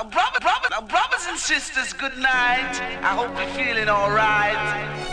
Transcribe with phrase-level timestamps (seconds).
[0.00, 2.80] Now, brother, brother, now, brothers and sisters, good night.
[3.04, 4.56] I hope you're feeling alright.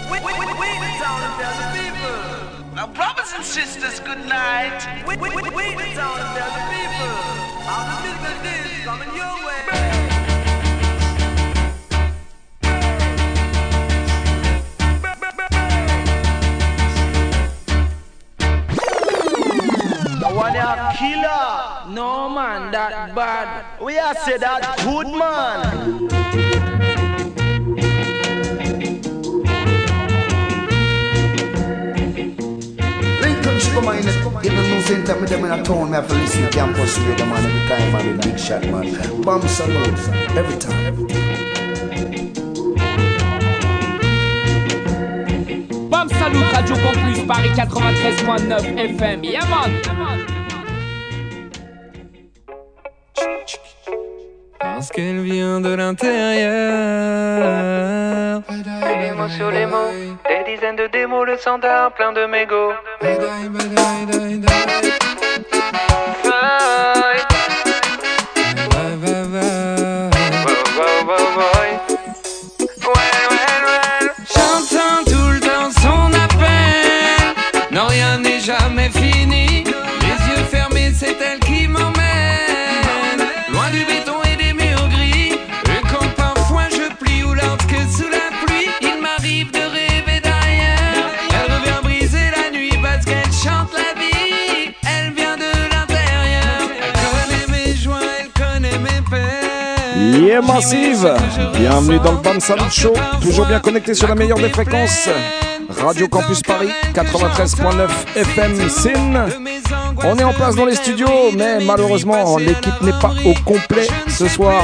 [0.10, 2.72] We, we, we, we the town and tell the people.
[2.74, 4.80] Now, brothers and sisters, good night.
[5.06, 7.12] We, we, we, we the town and tell the people.
[7.68, 9.68] All the musical days coming your way.
[20.34, 21.67] One killer.
[21.90, 23.80] No man, that bad.
[23.82, 26.08] We are say that good man.
[33.22, 34.00] Lincoln Sugar Man,
[34.44, 36.98] even no same time with them in a town, me have to listen to campus
[37.00, 39.22] radio man every time, man, with big shot, man.
[39.22, 41.08] Bam Salute, every time.
[45.90, 49.24] Bam Salut Radio Campus Paris 93.9 FM.
[49.24, 50.47] Yeah man.
[54.78, 56.44] Parce qu'elle vient de l'intérieur.
[58.48, 59.90] Des mots sur les mots,
[60.30, 62.74] des dizaines de démos, le standard plein de mégots.
[63.02, 63.26] J'entends
[100.36, 101.14] Massive
[101.58, 105.08] Bienvenue dans le Bam Salut Show, toujours bien connecté sur la meilleure des fréquences.
[105.80, 109.26] Radio Campus Paris 93.9 FM SIN.
[110.04, 114.28] On est en place dans les studios, mais malheureusement l'équipe n'est pas au complet ce
[114.28, 114.64] soir.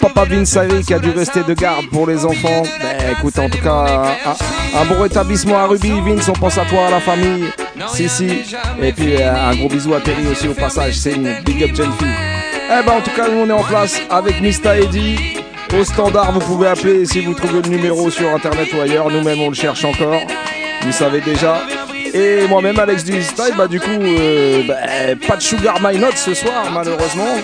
[0.00, 2.64] Papa Vince Harry qui a dû rester de garde pour les enfants.
[2.82, 5.92] Ben, écoute, en tout cas, un, un bon rétablissement à Ruby.
[6.04, 7.44] Vince, on pense à toi, à la famille.
[7.94, 8.26] Si, si.
[8.82, 10.94] Et puis euh, un gros bisou à Terry aussi au passage.
[10.98, 12.13] C'est une big up jeune fille.
[12.76, 15.16] Eh ben en tout cas nous on est en place avec Mista Eddy.
[15.78, 19.10] Au standard vous pouvez appeler si vous trouvez le numéro sur internet ou ailleurs.
[19.10, 20.20] Nous-mêmes on le cherche encore.
[20.82, 21.62] Vous savez déjà.
[22.12, 24.74] Et moi-même Alex du Style, bah du coup euh, bah,
[25.26, 27.36] pas de Sugar My Note ce soir malheureusement.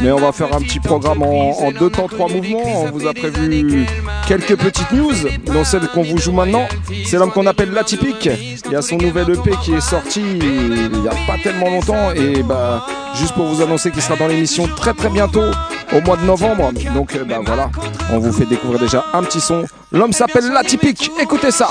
[0.00, 2.82] Mais on va faire un petit programme en, en deux temps, trois mouvements.
[2.84, 3.86] On vous a prévu
[4.26, 5.14] quelques petites news,
[5.46, 6.66] dont celle qu'on vous joue maintenant.
[7.06, 8.28] C'est l'homme qu'on appelle l'atypique.
[8.66, 12.12] Il y a son nouvel EP qui est sorti il n'y a pas tellement longtemps.
[12.12, 15.44] Et bah juste pour vous annoncer qu'il sera dans l'émission très très bientôt
[15.92, 16.72] au mois de novembre.
[16.94, 17.70] Donc euh, bah voilà,
[18.10, 19.64] on vous fait découvrir déjà un petit son.
[19.92, 21.10] L'homme s'appelle l'atypique.
[21.20, 21.68] Écoutez ça.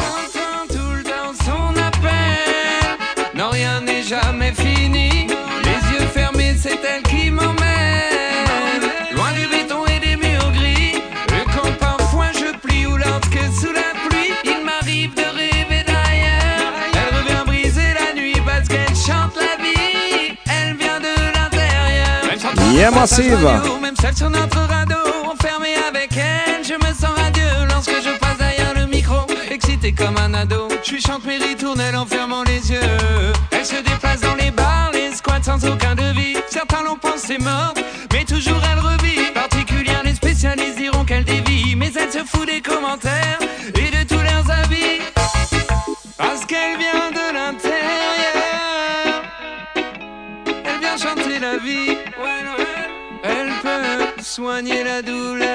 [22.75, 23.61] Sa Massive.
[23.81, 24.95] Même seule sur notre radeau,
[25.31, 29.15] enfermé avec elle, je me sens radieux lorsque je passe derrière le micro,
[29.49, 30.67] excité comme un ado.
[30.83, 32.79] Je chante mes ritournelles en fermant les yeux.
[33.51, 36.35] Elle se déplace dans les bars, les squats sans aucun devis.
[36.49, 37.79] Certains l'ont pensé morte,
[38.11, 39.31] mais toujours elle revit.
[39.33, 44.21] Particulière, les spécialistes diront qu'elle dévie, mais elle se fout des commentaires et de tous
[44.21, 45.01] leurs avis.
[46.17, 49.23] Parce qu'elle vient de l'intérieur.
[50.65, 51.97] Elle vient chanter la vie.
[54.35, 55.47] Soigner la douleur.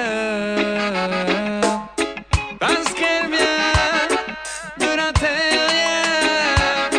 [2.59, 4.09] Parce qu'elle vient
[4.79, 6.89] de l'intérieur.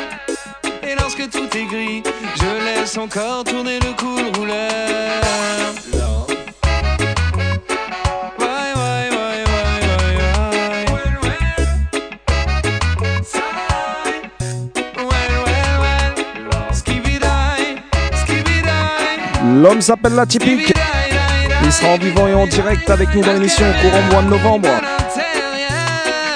[0.84, 2.04] Et lorsque tout est gris,
[2.36, 5.22] je laisse encore tourner le cool rouleur.
[8.38, 9.74] Ouais, ouais, ouais, ouais,
[10.86, 11.42] ouais, ouais.
[19.60, 20.68] L'homme s'appelle l'atypique.
[20.68, 20.71] Il
[21.82, 24.68] sera en vivant et en direct avec nous dans l'émission courant mois de novembre.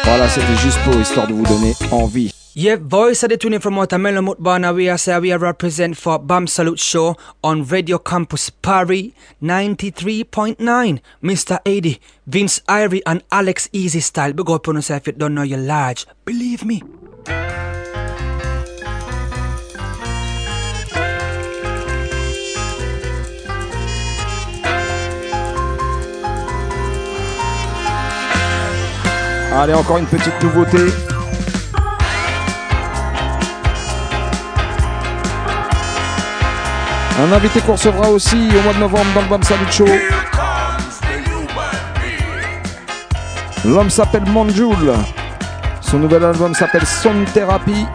[0.05, 2.33] Voilà, c'était juste pour histoire de vous donner envie.
[2.55, 4.75] Yeah, voice of the tuning from Watermelon Mutbana.
[4.75, 9.13] We are say we are represent for Bam Salute Show on Radio Campus Paris
[9.43, 11.01] 93.9.
[11.23, 11.59] Mr.
[11.67, 14.33] 80, Vince Irie and Alex Easy Style.
[14.33, 16.07] Big up on yourself if you don't know you're large.
[16.25, 16.83] Believe me.
[29.59, 30.77] Allez, encore une petite nouveauté.
[37.19, 39.87] Un invité qu'on recevra aussi au mois de novembre dans le Bam Salut Show.
[43.65, 44.93] L'homme s'appelle Manjul.
[45.81, 47.87] Son nouvel album s'appelle Son Therapy.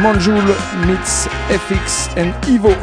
[0.00, 0.42] Manjul
[0.84, 2.74] meets FX and Evo.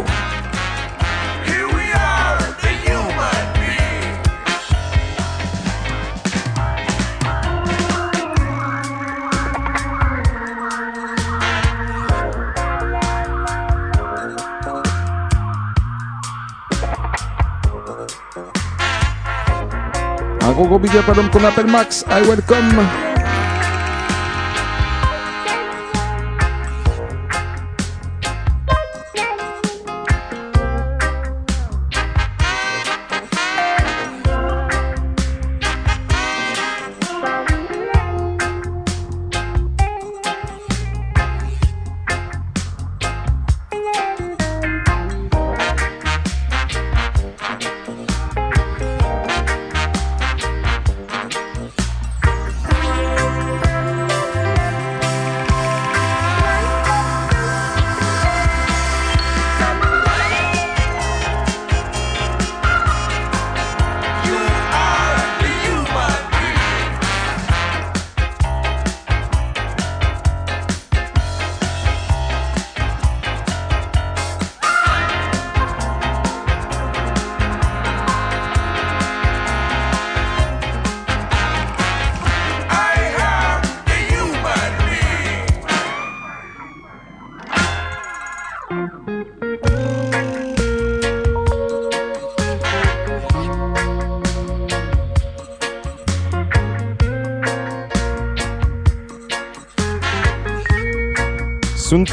[20.59, 22.03] Gros gros big up à l'homme qu'on appelle Max.
[22.09, 23.08] I welcome.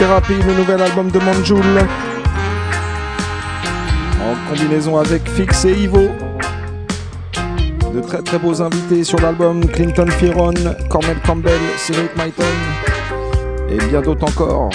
[0.07, 1.57] Therapy, le nouvel album de Manjul.
[4.23, 6.11] En combinaison avec Fix et Ivo.
[7.93, 10.55] De très très beaux invités sur l'album Clinton Firon,
[10.89, 12.45] Cornel Campbell, Cyril Myton
[13.69, 14.71] et bien d'autres encore.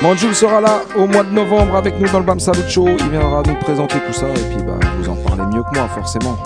[0.00, 2.86] Manjul sera là au mois de novembre avec nous dans le BAM Salut Show.
[2.86, 5.88] Il viendra nous présenter tout ça et puis bah, vous en parlez mieux que moi
[5.88, 6.38] forcément.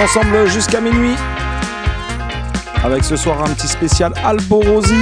[0.00, 1.16] Ensemble jusqu'à minuit.
[2.82, 4.94] Avec ce soir un petit spécial Alborosi.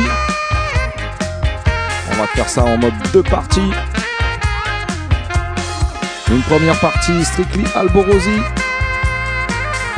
[2.10, 3.70] On va faire ça en mode deux parties.
[6.30, 8.40] Une première partie strictly Alborosi.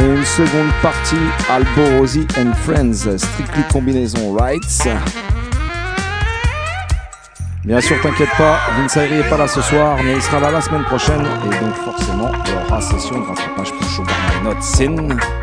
[0.00, 1.16] Et une seconde partie
[1.50, 4.88] Alborosi and Friends, strictly combinaison rights.
[7.64, 10.50] Bien sûr, t'inquiète pas, Vince Ayri est pas là ce soir, mais il sera là
[10.50, 11.20] la semaine prochaine.
[11.20, 13.69] Et donc, forcément, il aura session de rattrapage
[14.06, 15.39] Not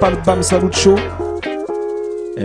[0.00, 1.29] Palbam Salucho.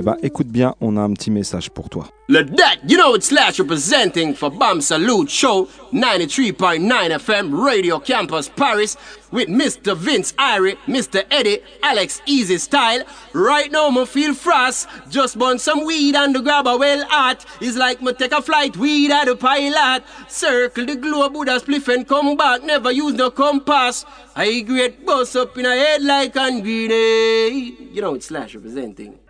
[0.06, 2.08] Ben, écoute bien, on a un petit message pour toi.
[2.28, 6.88] Le deck, you know it's Slash representing for Bam Salute Show 93.9
[7.20, 8.98] FM Radio Campus Paris
[9.32, 9.96] with Mr.
[9.96, 11.24] Vince Irie, Mr.
[11.32, 13.04] Eddie, Alex Easy Style.
[13.34, 14.88] Right now, me feel frost.
[15.10, 17.44] Just burn some weed and the grab a well hot.
[17.60, 20.04] It's like me take a flight, weed at the pilot.
[20.28, 22.64] Circle the globe with a spliff and come back.
[22.64, 24.06] Never use no compass.
[24.36, 27.90] I great boss up in a head like on grenade.
[27.92, 29.25] You know it's Slash representing.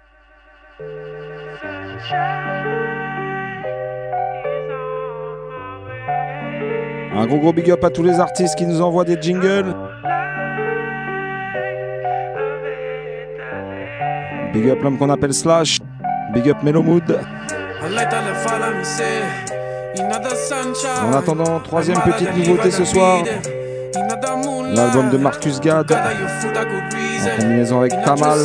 [0.78, 0.84] Un
[7.28, 9.74] gros gros big up à tous les artistes qui nous envoient des jingles.
[14.52, 15.80] Big up l'homme qu'on appelle Slash.
[16.34, 17.20] Big up Mellow Mood.
[21.02, 23.24] En attendant, troisième petite nouveauté ce soir.
[24.74, 25.90] L'album de Marcus Gad.
[25.94, 26.00] En
[27.40, 28.40] combinaison avec Tamal.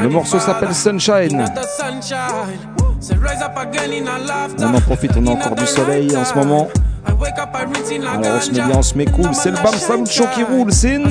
[0.00, 1.44] Le morceau s'appelle Sunshine.
[4.60, 6.68] On en profite, on a encore du soleil en ce moment.
[7.06, 7.20] Alors
[8.36, 9.34] on se met bien, on se met cool.
[9.34, 11.04] C'est le Bam Show qui roule, sin.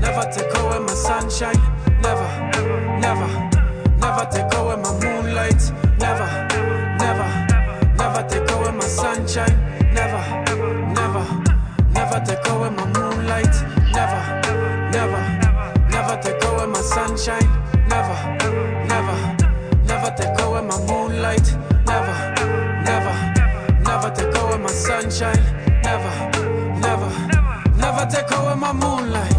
[0.00, 1.60] Never take away my sunshine.
[2.02, 2.26] Never,
[3.00, 3.28] never,
[4.00, 5.60] never take away my moonlight.
[6.00, 6.49] Never,
[9.14, 9.58] sunshine.
[9.92, 10.22] Never,
[10.94, 11.24] never,
[11.90, 13.54] never take away my moonlight.
[13.96, 14.22] Never,
[14.92, 15.20] never,
[15.90, 17.48] never take away my sunshine.
[17.88, 18.16] Never,
[18.92, 19.16] never,
[19.90, 21.46] never take away my moonlight.
[21.86, 22.16] Never,
[22.88, 23.14] never,
[23.82, 25.42] never take away my sunshine.
[25.82, 26.12] Never,
[26.80, 27.10] never,
[27.76, 29.29] never take away my moonlight.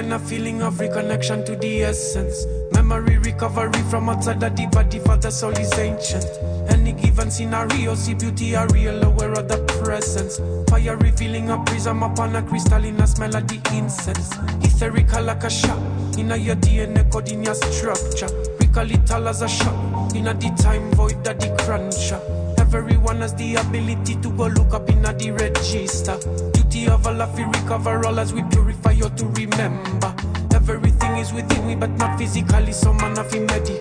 [0.00, 2.46] And a feeling of reconnection to the essence.
[2.72, 6.24] Memory recovery from outside the deep body for the soul is ancient.
[6.70, 10.40] Any given scenario, see beauty are real, aware of the presence.
[10.70, 14.30] Fire revealing a prism upon a crystal in a smell of the incense.
[14.64, 15.78] Etherical like a shot,
[16.18, 18.34] in a your DNA code in your structure.
[18.58, 22.20] Recall it all as a shot, in a the time void that the cruncher.
[22.58, 26.49] Everyone has the ability to go look up in a the register.
[26.80, 30.14] Duty of Allah to recover all as we purify you to remember.
[30.54, 32.72] Everything is within me, but not physically.
[32.72, 33.78] So man of ready.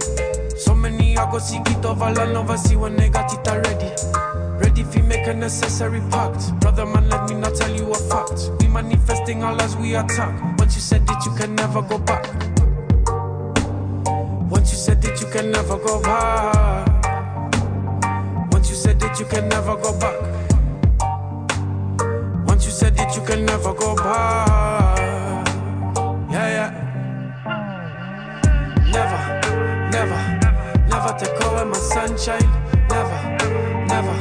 [0.57, 3.91] So many I go seek it over and never see when they got it already.
[4.59, 6.59] Ready for make a necessary pact.
[6.59, 8.51] Brother man, let me not tell you a fact.
[8.59, 10.59] We manifesting all as we attack.
[10.59, 12.25] Once you said it, you can never go back.
[14.51, 16.87] Once you said it, you can never go back.
[18.51, 20.38] Once you said it, you can never go back.
[23.29, 24.97] Can never go back.
[26.31, 26.71] Yeah, yeah.
[28.95, 29.21] Never,
[29.91, 30.19] never,
[30.89, 32.49] never take away my sunshine.
[32.89, 33.19] Never,
[33.85, 34.15] never,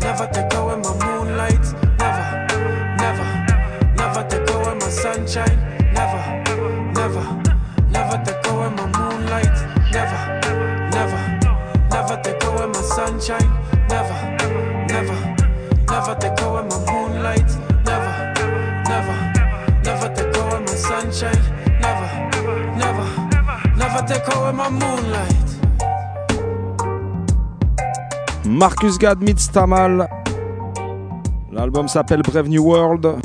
[0.00, 1.66] never take away my moonlight.
[2.02, 2.26] Never,
[3.02, 3.26] never,
[3.94, 5.58] never take away my sunshine.
[5.94, 6.22] Never,
[6.98, 7.24] never,
[7.94, 9.56] never take away my moonlight.
[9.92, 10.20] Never,
[10.90, 11.20] never,
[11.94, 13.50] never take away my sunshine.
[13.88, 14.18] Never,
[14.88, 15.16] never,
[15.86, 16.51] never take away
[21.12, 21.80] my sunshine.
[21.80, 22.08] Never,
[22.76, 25.48] never, never take away my moonlight.
[28.44, 30.08] Marcus Gad meets Tamal.
[31.52, 33.20] L'album s'appelle Brave New World.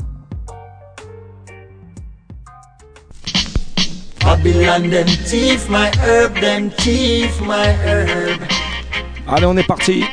[4.22, 8.41] Babylon them thief my herb, them thief my herb.
[9.27, 10.03] Allez, on est parti.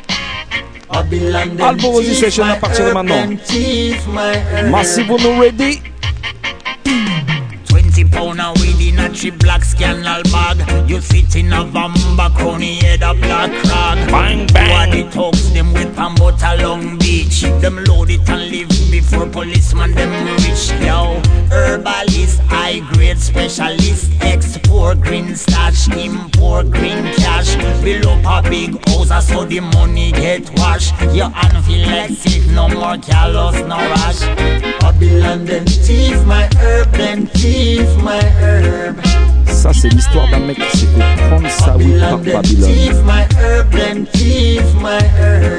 [0.91, 3.27] Babylon thief Session à my partir de herb, maintenant.
[3.27, 4.71] them thief my herb.
[4.71, 5.94] Massive, ready.
[7.95, 10.89] 20 pound of weed in a three black scandal bag.
[10.89, 14.11] You sit in a vamba crony head a black rag.
[14.11, 14.69] Bang bang.
[14.69, 17.43] What the thugs them with pan but a long beach.
[17.61, 20.11] Them load it and leave before policeman them
[20.43, 20.71] reach.
[20.83, 21.21] Yo,
[21.51, 27.55] herbalist, high grade specialist, export green stash, import green cash.
[27.83, 30.93] Build up a big house so the money get washed.
[31.13, 34.21] Your hand feel like sick, no more callous, no rush.
[34.79, 39.44] Babylon them thief my herb, them thief my herb.
[39.65, 42.69] Ça, c'est l'histoire d'un mec qui s'est fait prendre sa weed par Babylone.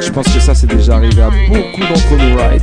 [0.01, 2.63] Je pense que ça, c'est déjà arrivé à beaucoup d'entre nous, right?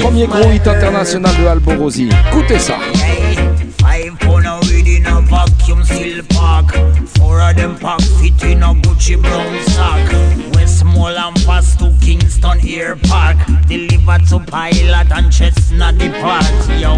[0.00, 2.10] Premier gros hit international de Alborosi.
[2.28, 2.76] Écoutez ça.
[3.80, 6.76] Five pound of weed in a vacuum seal park.
[7.18, 10.49] Four of them pack fit in a Gucci brown sack.
[10.72, 13.36] And pass to Kingston Air Park.
[13.66, 16.44] Deliver to Pilot and Chestnut the Park.
[16.80, 16.96] Yo,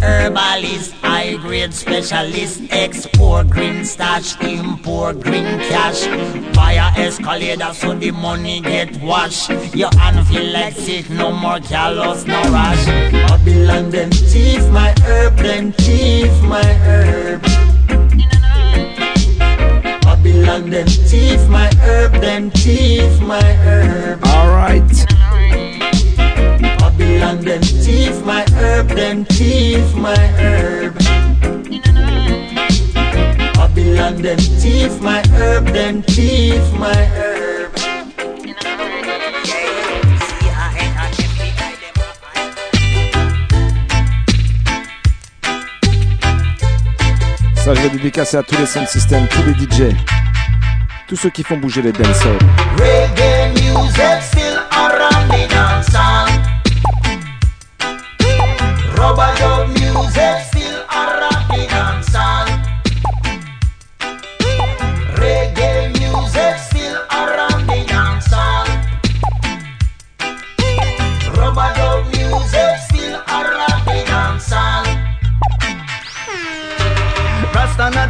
[0.00, 2.62] herbalist, high grade specialist.
[2.70, 6.06] Export green stash, import green cash.
[6.54, 9.48] Buy a escalator so the money get washed.
[9.74, 12.84] Your hand feel like sick, no more callous, no rush.
[12.86, 17.73] Babylon them thief my herb, then thief my herb.
[20.24, 24.24] Babylon them thief my herb, then thief my herb.
[24.24, 24.88] Alright.
[26.78, 30.94] Babylon them thief my herb, then thief my herb.
[33.54, 37.53] Babylon them thief my herb, then thief my herb.
[47.66, 49.96] Je vais dédicacer à tous les sound systems, tous les DJ,
[51.08, 52.38] tous ceux qui font bouger les dancers.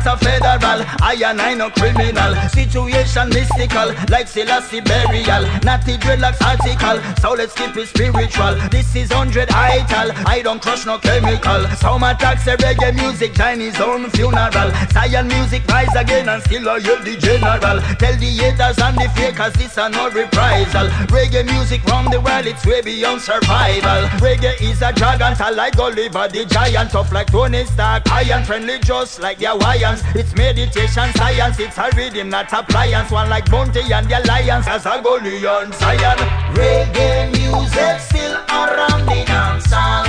[0.06, 0.34] A
[0.75, 2.35] federal, I and I no criminal.
[2.49, 5.43] Situation mystical, like Selassie burial.
[5.62, 8.54] Natty dreadlocks article, so let's keep it spiritual.
[8.71, 11.66] This is 100 ital, I don't crush no chemical.
[11.76, 14.71] Some attacks a reggae music, Chinese own funeral.
[14.93, 17.81] Zion music rise again and still I hear the general.
[17.99, 20.88] Tell the haters and the fakers this are no reprisal.
[21.09, 24.09] Reggae music round the world, it's way beyond survival.
[24.19, 28.78] Reggae is a dragon, so like Gulliver the giant, tough like Tony Stark, iron friendly
[28.81, 30.02] just like the Hawaiians.
[30.14, 33.11] It's meditation science, it's a rhythm, not appliance.
[33.11, 36.18] One like Bounty and the Alliance, as a Goliath Zion.
[36.54, 40.06] Reggae music still around the the dancehall.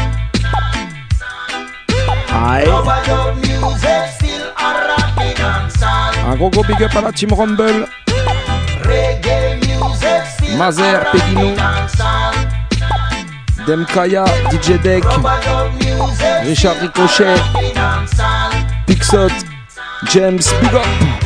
[6.27, 7.87] Un gros gros big up à la team Rumble.
[8.83, 11.55] Reggae music still Mazer, Pegino.
[13.67, 15.03] Demkaya, DJ Deck,
[16.45, 17.35] Richard Ricochet.
[18.85, 19.33] Pixot,
[20.05, 21.24] James, big up.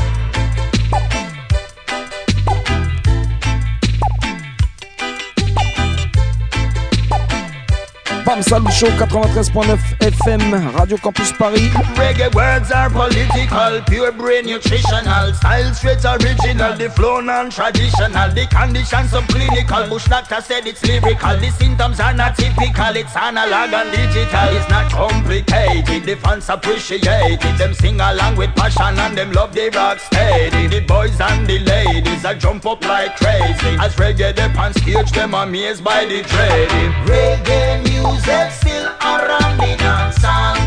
[8.39, 11.59] Bam Salut Show 93.9 FM, Radio Campus Paris.
[11.99, 15.33] Reggae words are political, pure brain nutritional.
[15.33, 18.31] Style straight original, the flow non-traditional.
[18.31, 19.89] The conditions subclinical.
[19.89, 21.35] Bush doctor said it's lyrical.
[21.37, 22.95] The symptoms are not typical.
[22.95, 24.55] It's analog and digital.
[24.55, 26.05] It's not complicated.
[26.05, 27.57] The fans appreciate it.
[27.57, 30.67] Them sing along with passion and them love the rock steady.
[30.67, 33.75] The boys and the ladies are jump up like crazy.
[33.81, 36.93] As reggae they on stage, them amazed by the trading.
[37.03, 40.57] Reggae music still around the dancehall.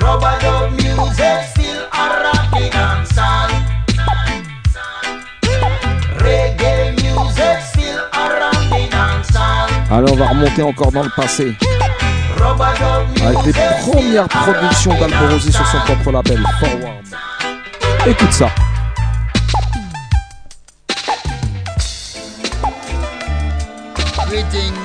[0.00, 3.50] Rubber dub music still around the dancehall.
[6.24, 9.68] Reggae music still around the dancehall.
[9.90, 11.54] Allez, on va remonter encore dans le passé.
[13.26, 17.04] Avec les premières productions d'Alborosi sur son propre label, Forward.
[18.06, 18.48] Écoute ça.
[24.34, 24.83] Greetings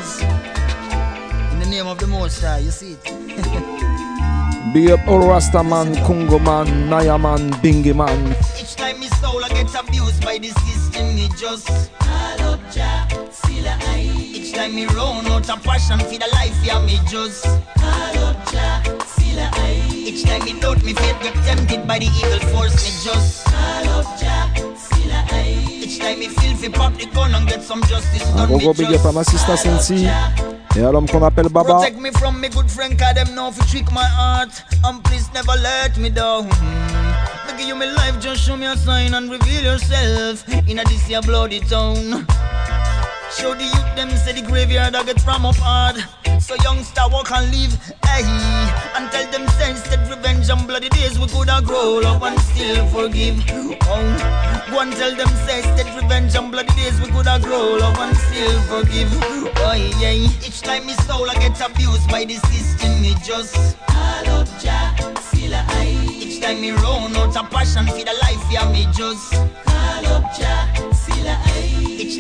[2.04, 2.60] in the name Most High.
[2.60, 3.04] You see it.
[4.74, 8.36] Big up all Rastaman, Congo man, Naya man, Bingy man.
[8.60, 11.68] Each time me soul I get abused by the system, me just
[12.00, 14.02] call up Jah, Selassie I.
[14.36, 17.46] Each time me run out of passion for the life, yeah, me just
[17.78, 19.92] call up Jah, Selassie I.
[19.92, 23.90] Each time me doubt me faith get tempted by the evil force, me just call
[23.90, 25.79] up Jah, Selassie
[28.38, 30.08] Un gros gros big up à ma sister Sensi
[30.76, 31.76] et à l'homme qu'on appelle Baba.
[31.76, 34.50] Protect me from me good friend, cause them know fi trick my heart.
[34.86, 36.48] And please never let me down.
[37.58, 41.08] Give you my life, just show me a sign and reveal yourself in a this
[41.08, 42.26] here bloody town.
[43.32, 45.98] Show the youth them say the graveyard I get from up hard.
[46.42, 47.74] So youngster walk and live,
[48.06, 48.26] hey.
[48.96, 52.86] And tell them sense that revenge and bloody days we coulda grow up and still
[52.88, 53.38] forgive.
[53.86, 58.00] Oh, go and tell them sense that revenge and bloody days we coulda grow up
[58.00, 59.10] and still forgive.
[59.14, 64.48] Oh yeah, each time me soul I get abused by the system, me just up
[64.60, 66.18] Jah, I.
[66.18, 69.34] Each time me run out of passion for the life, yeah, me just
[69.66, 70.29] call up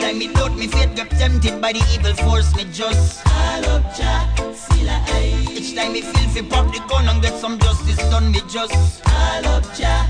[0.09, 3.83] time me doubt me faith get tempted by the evil force, me just call up
[3.95, 8.31] Jah, Selassie Each time me feel fi pop the gun and get some justice done,
[8.31, 10.05] me just call up Jah.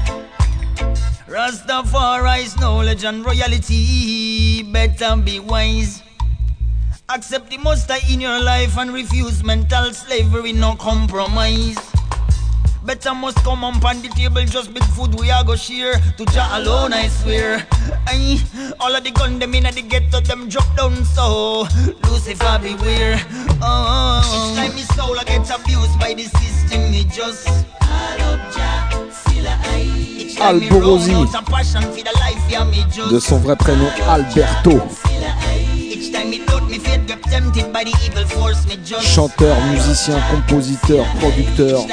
[1.27, 6.01] Rastafari's knowledge and royalty, better be wise.
[7.09, 11.88] Accept the most in your life and refuse mental slavery, no compromise.
[12.83, 15.99] Better must come on pan the table, just big food we are go share.
[16.17, 17.67] To Jah alone I swear.
[18.79, 21.67] All of the gun them inna the ghetto them drop down so.
[22.03, 23.19] Lucifer beware.
[23.61, 24.87] Oh, each time his
[25.25, 27.47] get abused by the system, he just
[27.81, 28.39] call up
[30.41, 31.11] Alborosi
[33.11, 34.79] de son vrai prénom Alberto
[39.01, 41.85] chanteur, musicien, compositeur, producteur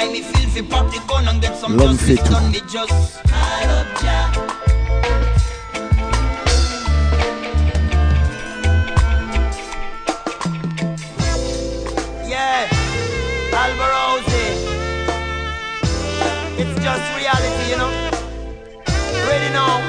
[1.68, 2.34] L'homme fait tout.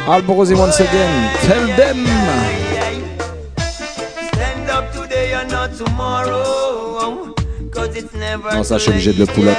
[0.10, 1.98] Alborosé once again, tell them.
[8.54, 9.50] Non, ça, je suis obligé de le pull.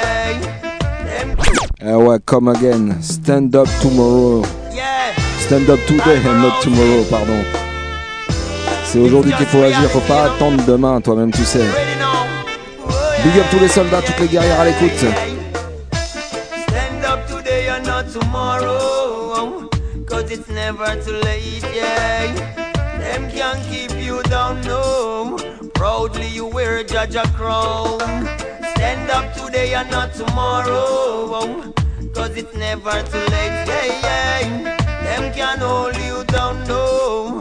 [1.80, 3.00] Eh ouais, come again.
[3.00, 4.42] Stand up tomorrow.
[5.38, 7.44] Stand up today and not tomorrow, pardon.
[8.84, 11.64] C'est aujourd'hui qu'il faut agir, faut pas attendre demain, toi-même tu sais.
[13.22, 15.06] Big up tous les soldats, toutes les guerrières à l'écoute.
[15.92, 19.70] Stand up today and not tomorrow.
[20.04, 22.26] Cause it's never too late, yeah.
[22.98, 25.36] Them can't keep you down, no.
[25.74, 27.98] Proudly you wear Judge a crown.
[29.08, 30.84] Stand up today and not tomorrow.
[31.40, 31.72] Oh,
[32.12, 34.76] Cause it's never too late, yeah, yeah.
[35.02, 37.37] Them can't hold you down, no.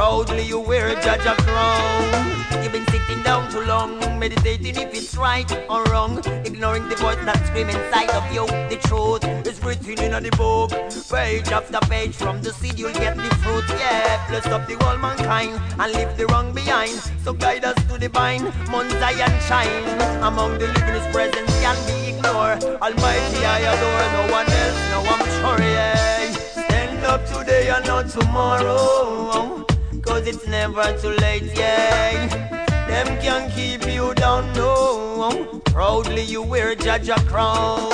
[0.00, 2.62] Proudly you wear Judge a crown.
[2.62, 6.24] You've been sitting down too long, meditating if it's right or wrong.
[6.46, 8.46] Ignoring the voice that screams inside of you.
[8.72, 10.70] The truth is written in the book.
[11.10, 13.64] Page after page, from the seed you'll get the fruit.
[13.78, 16.96] Yeah, bless up the whole mankind and leave the wrong behind.
[17.22, 19.84] So guide us to the vine, Mount Zion shine.
[20.22, 22.64] Among the living his presence can be ignored.
[22.80, 26.32] Almighty I adore, no one else, no I'm sure, yeah.
[26.32, 29.66] Stand up today and not tomorrow.
[30.02, 32.26] Cause it's never too late, yeah.
[32.88, 35.60] Them can keep you down, no.
[35.66, 37.90] Proudly you wear Judge a crown.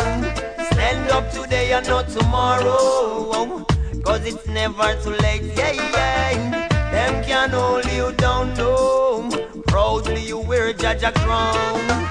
[0.73, 3.65] Stand up today and not tomorrow.
[4.05, 6.69] Cause it's never too late, yeah, yeah.
[6.91, 9.29] Them can hold you down, no.
[9.67, 12.07] Proudly you wear Judge a crown.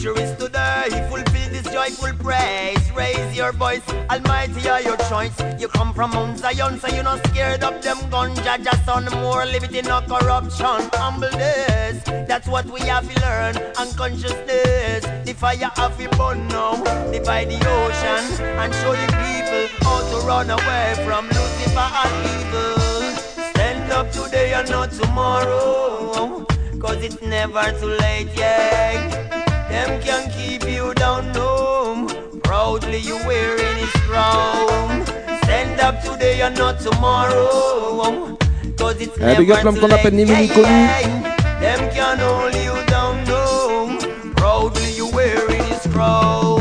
[0.00, 2.90] Future is today, fulfill this joyful praise.
[2.92, 5.38] Raise your voice, Almighty are your choice.
[5.58, 8.34] You come from Mount Zion, so you're not scared of them gun.
[8.36, 10.88] Judge a son, more liberty, no corruption.
[10.94, 13.56] Humbleness, that's what we have to learn.
[13.76, 16.82] Unconsciousness, the fire have to burn now.
[17.12, 23.52] Divide the ocean and show the people how to run away from Lucifer and evil.
[23.52, 26.46] Stand up today and not tomorrow.
[26.80, 29.29] Cause it's never too late, yeah.
[29.70, 32.06] Them can keep you down, no.
[32.42, 35.04] Proudly you wearing his crown.
[35.44, 38.36] Stand up today and not tomorrow.
[38.78, 41.60] Cause it's Eh, never big up l'homme too qu'on late, appelle ni vu yeah, yeah.
[41.60, 43.98] Them can hold you down, no.
[44.36, 46.60] Proudly you wearing his crown.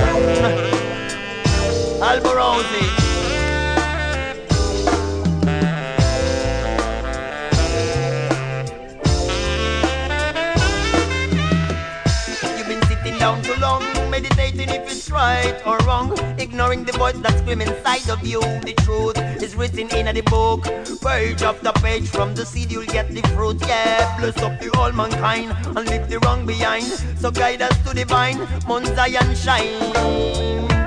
[2.02, 2.84] Alborosie.
[2.84, 2.99] You've
[14.22, 16.12] meditating if it's right or wrong.
[16.38, 18.42] Ignoring the voice that screams inside of you.
[18.68, 20.64] The truth is written in the book.
[21.02, 23.58] Page after page, from the seed you'll get the fruit.
[23.68, 26.86] Yeah, bless up the whole mankind and leave the wrong behind.
[27.22, 29.80] So guide us to the vine, Mount Zion shine.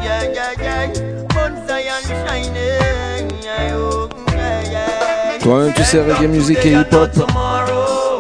[0.07, 1.27] Yeah, yeah, yeah.
[1.35, 3.31] Mount Zion shining.
[3.43, 5.39] Yeah, oh, yeah, yeah.
[5.41, 7.11] Toi-même tu sais, reggae music et hip-hop,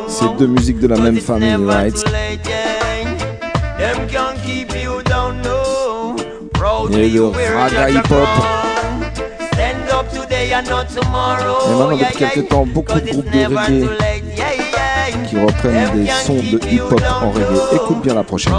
[0.09, 1.95] c'est deux musiques de la même famille, right
[6.93, 8.29] Rio, raga hip-hop.
[9.59, 9.75] Et
[11.75, 13.89] maintenant, depuis quelques temps, beaucoup de groupes de reggae
[15.29, 17.75] qui reprennent des sons de hip-hop en reggae.
[17.75, 18.53] Écoute bien la prochaine.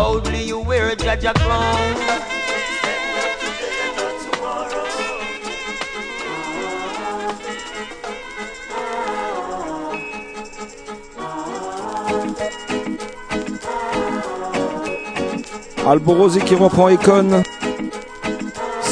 [15.85, 17.43] Alborosé qui reprend Econ.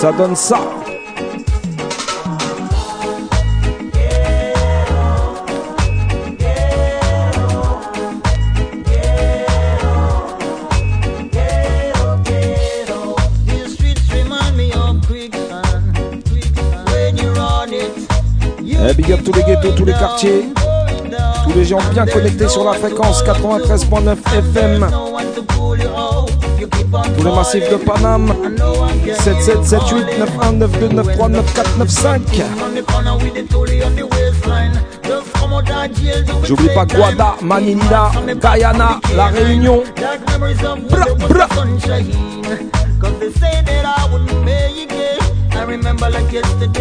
[0.01, 0.57] Ça donne ça.
[18.73, 20.49] Hey, eh, big up tous les ghettos, tous les quartiers,
[21.43, 25.10] tous les gens bien connectés sur la fréquence 93.9 FM.
[27.17, 28.33] Tous les massifs de Paname.
[29.05, 32.45] 7778 9192 93 9495
[36.43, 39.83] J'oublie pas Guada, Manila, Guyana, La Réunion.
[41.29, 41.47] Bra,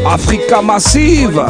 [0.06, 1.40] Africa Massive.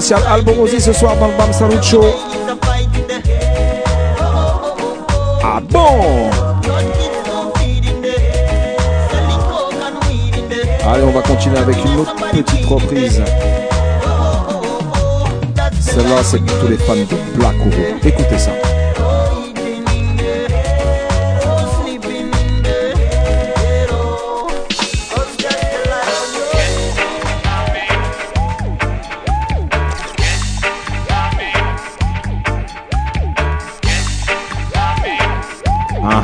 [0.00, 2.02] Spécial Alborosi ce soir dans le Bam Salut Show.
[5.44, 6.30] Ah bon?
[10.86, 13.22] Allez, on va continuer avec une autre petite reprise.
[15.80, 17.98] Celle-là, c'est pour tous les fans de Black Ouro.
[18.02, 18.52] Écoutez ça.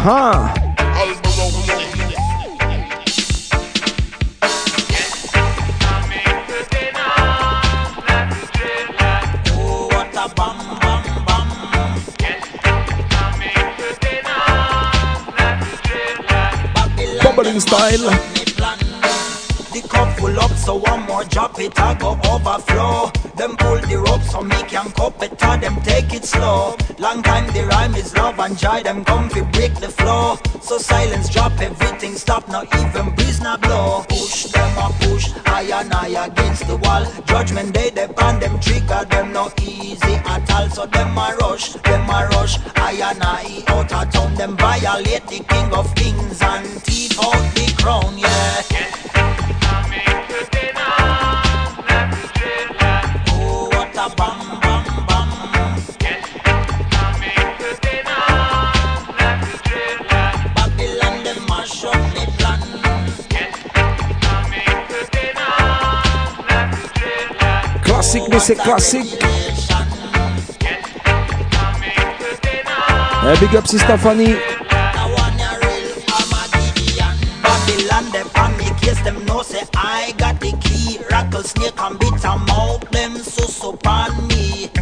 [0.08, 0.54] Aha!
[17.24, 17.98] Bubbling style.
[19.72, 23.15] The cup full up, so one more drop it, I go overflow.
[23.36, 26.74] Them pull the rope so me can it, or them take it slow.
[26.98, 30.38] Long time the rhyme is love and joy, them come fi break the flow.
[30.62, 34.06] So silence drop, everything stop, not even breeze not blow.
[34.08, 37.04] Push them a push, I and I against the wall.
[37.26, 40.70] Judgment day, they pan them trigger, them no easy at all.
[40.70, 44.34] So them a rush, them a rush, I and I out of town.
[44.36, 49.35] Them violate the king of kings and teeth out the crown, yeah.
[68.06, 69.20] C'est classique.
[73.22, 74.36] Hey, big up, Sister me
[82.24, 83.72] and mouth them so so
[84.28, 84.75] me.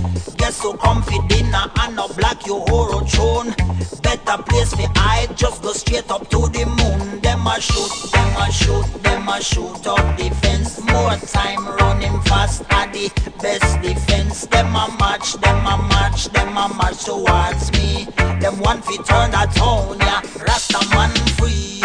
[0.52, 3.54] So comfy dinner and no black you horror throne.
[4.02, 7.20] Better place me I just go straight up to the moon.
[7.20, 10.80] Them a shoot, them a shoot, them a shoot up the fence.
[10.80, 13.10] More time running fast at the
[13.42, 14.46] best defense.
[14.46, 18.06] Them a march, them a march, them a march towards me.
[18.40, 20.22] Them one fit turn that town, yeah.
[20.44, 21.83] Rasta man free.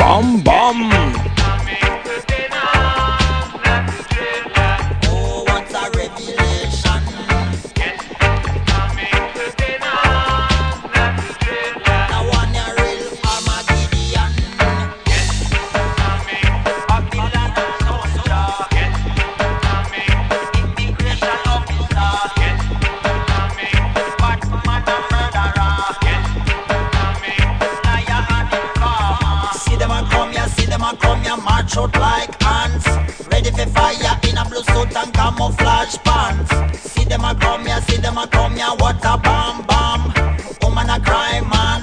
[0.00, 1.19] Bam, bam.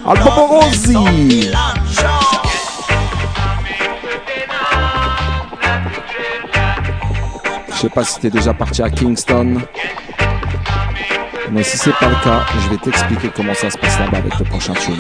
[0.08, 0.30] Cry man.
[0.30, 1.52] Albo Rosie.
[7.70, 9.62] Je sais pas si t'es déjà parti à Kingston.
[11.52, 14.38] Mais si c'est pas le cas, je vais t'expliquer comment ça se passe là-bas avec
[14.40, 14.96] le prochain tune.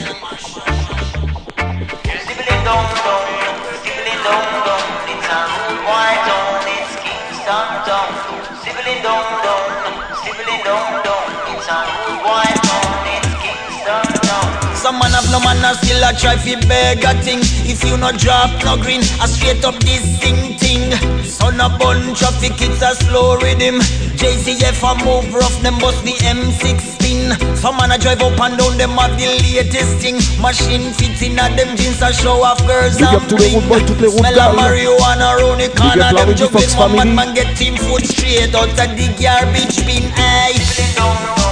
[14.87, 17.43] Some man have no man and still a try fi beg a thing.
[17.67, 20.95] If you no drop no green, a straight up this thing thing.
[21.27, 23.83] Son a bun traffic, it's a slow rhythm.
[24.15, 28.77] JCF a move rough, them bust the M16 Some man a drive up and down,
[28.77, 30.23] them have the latest thing.
[30.39, 33.51] Machine fit in a them jeans a show off girls Big up and tous les
[33.59, 37.13] road boys, toutes les road Smell a marijuana round the corner up Them juggling one
[37.13, 40.07] man get team food straight out of the garbage bin.
[40.15, 41.46] Aye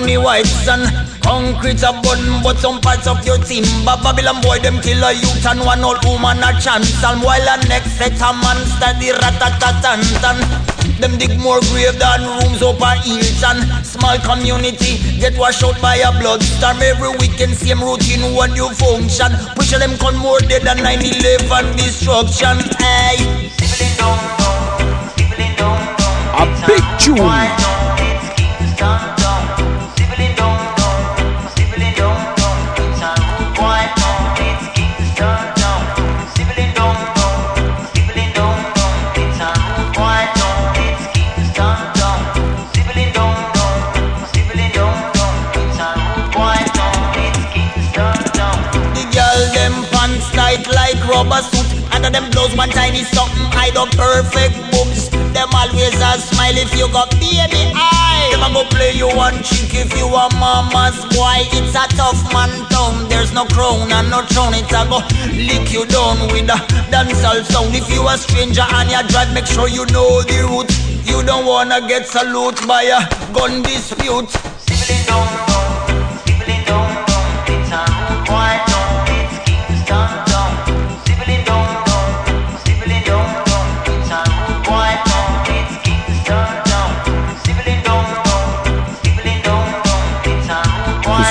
[0.00, 0.48] on the white
[1.20, 3.64] Concrete a button but some parts of your team.
[3.64, 7.04] timber Babylon boy them kill a youth and one old woman a chance.
[7.04, 10.40] And while a next set a man study ratatatantan
[10.98, 15.96] Them dig more grave than rooms up a Hilton Small community get washed out by
[15.96, 16.80] a blood storm.
[16.80, 19.30] Every weekend same routine one new function.
[19.54, 22.58] Push them con more dead than 9-11 destruction.
[22.80, 23.50] Hey.
[26.32, 29.09] A big tune.
[52.12, 53.46] Them blows one tiny something.
[53.54, 58.28] Hide up perfect boobs Them always a smile if you got baby eye.
[58.32, 61.46] Them a go play you one chick if you a mama's boy.
[61.54, 63.08] It's a tough man town.
[63.08, 64.54] There's no crown and no throne.
[64.54, 65.00] It's a go
[65.32, 66.58] lick you down with a
[66.90, 67.74] dancehall sound.
[67.74, 70.72] If you a stranger and you drive make sure you know the route.
[71.06, 73.00] You don't wanna get salute by a
[73.32, 74.30] gun dispute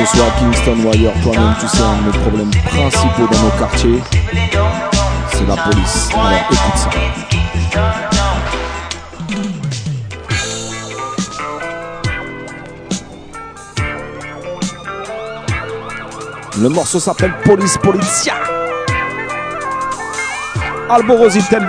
[0.06, 3.44] ce soit à Kingston ou ailleurs, toi-même tu sais, un de nos problèmes principaux dans
[3.44, 4.02] nos quartiers,
[5.32, 6.10] c'est la police.
[6.14, 6.90] Alors écoute ça.
[16.62, 18.36] Le morceau s'appelle Police Polizia.
[20.90, 21.66] Alborosi tell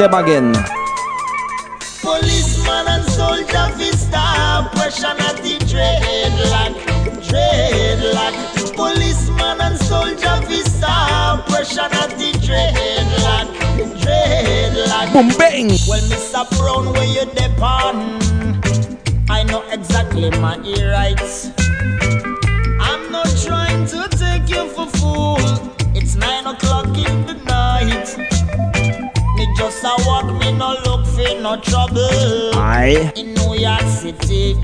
[15.12, 16.48] Boom bang Well Mr.
[16.58, 18.22] Brown where you depend
[19.28, 21.50] I know exactly my rights
[22.80, 25.38] I'm not trying to take you for fool
[25.94, 28.40] It's nine o'clock in the night
[29.40, 32.54] me just a walk, me no look for no trouble.
[32.56, 33.10] Aye.
[33.16, 34.54] In New York City.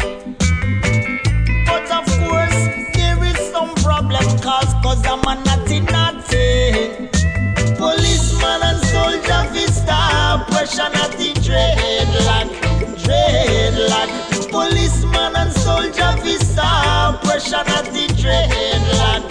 [17.47, 19.23] Stop, pressure naughty dreadlock,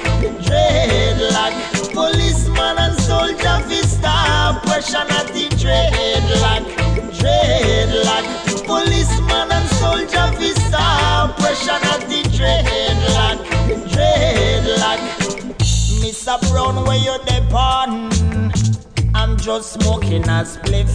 [0.43, 1.93] dreadlock.
[1.93, 6.63] Policeman and soldier fi stop, pressure naughty dreadlock,
[7.17, 8.65] dreadlock.
[8.65, 13.37] Policeman and soldier fi stop, pressure naughty dreadlock,
[13.91, 14.99] dreadlock.
[16.01, 16.39] Mr.
[16.51, 18.75] Brown, where you depend?
[19.13, 20.91] I'm just smoking a spliff.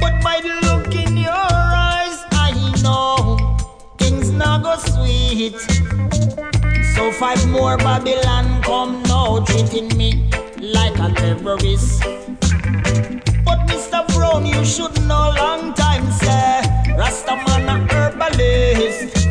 [0.00, 0.40] But by
[4.76, 5.58] so sweet.
[6.94, 10.28] So five more Babylon come now, treating me
[10.60, 12.02] like a terrorist.
[13.44, 14.06] But Mr.
[14.14, 16.62] Brown, you should know long time, sir.
[16.96, 19.28] Rastaman a herbalist.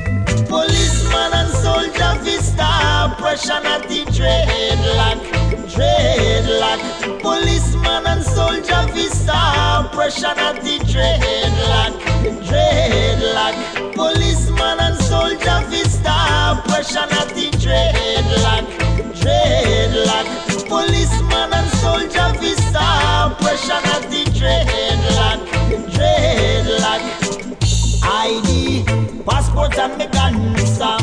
[0.48, 2.68] Policeman and soldier vista,
[3.06, 5.20] oppression at the dreadlock,
[5.74, 7.22] dreadlock.
[7.22, 9.40] Policeman and soldier vista,
[9.80, 11.94] oppression at the dreadlock,
[12.48, 13.96] dreadlock.
[13.96, 14.41] Police
[20.72, 25.40] Policeman and soldier fi stop oppression at the dreadlock,
[25.92, 27.02] dreadlock.
[28.04, 28.84] ID,
[29.26, 30.98] passport and me cancer.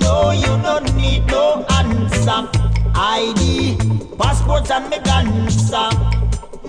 [0.00, 2.48] No, you don't need no answer.
[2.96, 3.76] ID,
[4.18, 5.88] passport and me cancer.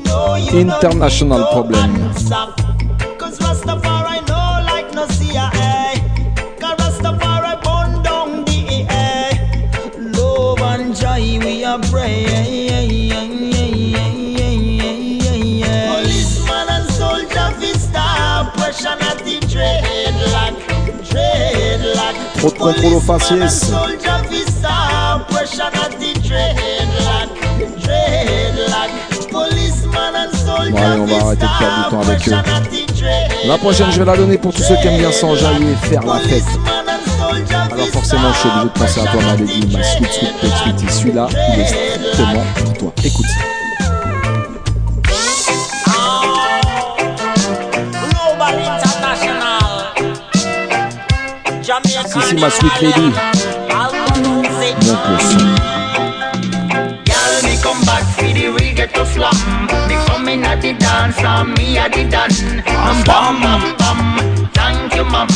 [0.06, 2.02] No, you International don't need problem.
[2.06, 2.46] answer.
[3.18, 3.91] Cause Rastafari
[22.38, 23.00] Trop de contrôle aux
[31.00, 32.36] on va arrêter de perdre du temps avec eux.
[33.46, 36.06] La prochaine, je vais la donner pour tous ceux qui aiment bien s'enjailler et faire
[36.06, 36.44] la fête.
[37.82, 40.90] Alors forcément, je suis obligé de penser à toi, ma lady, ma sweet sweet sweetie.
[40.94, 42.94] Celui-là, il est strictement pour toi.
[43.04, 43.40] Écoute ça.
[52.40, 53.12] Ma sweet lady.
[54.22, 55.40] Monte le son.
[57.04, 59.38] Girl, me come back for the reggae to slum.
[59.88, 62.44] Me coming at the dance, and me at the dance.
[63.06, 64.50] Bum, bum, bum.
[64.54, 65.28] Thank you, mum.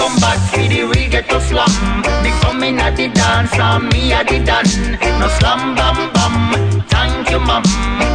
[0.00, 1.70] Come back for the reggae to slum.
[2.22, 4.78] Me coming at the dance, and me at the dance.
[5.20, 6.34] No slum, bum, bum.
[6.88, 8.09] Thank you, mum.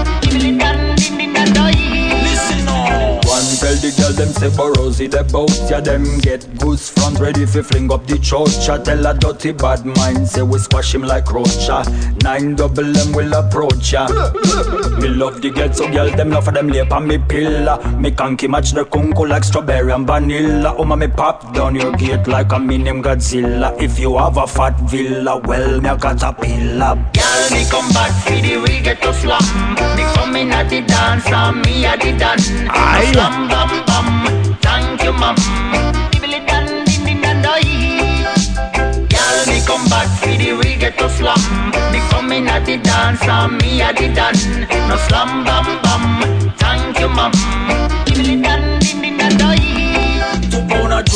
[3.86, 7.92] The girl them say Borosy the boat Yeah them get goose front ready fi fling
[7.92, 11.70] up the church tell a dirty bad mind say we squash him like roach.
[12.24, 14.08] Nine double M will approach ya
[15.02, 18.12] Me love the girl so girl them love for them lay on me pillar Me
[18.12, 22.28] conky match the kunku like strawberry and vanilla Oh ma me pop down your gate
[22.28, 27.50] like a minium Godzilla If you have a fat villa well me a caterpillar Girl,
[27.52, 29.42] me come back for the get to slum.
[29.98, 32.50] Me coming at the dance, and me at the dance.
[32.70, 33.12] Aye.
[33.12, 33.50] Slum,
[33.86, 34.08] bum.
[34.62, 35.36] Thank you, mum.
[36.12, 37.64] Dibbly dan, din, din, dan, doi.
[39.12, 41.42] Girl, me come back for the reggae to slum.
[41.92, 44.46] Me coming at the dance, and me at the dance.
[44.88, 46.04] No slum, bum, bum.
[46.58, 47.85] Thank you, mum.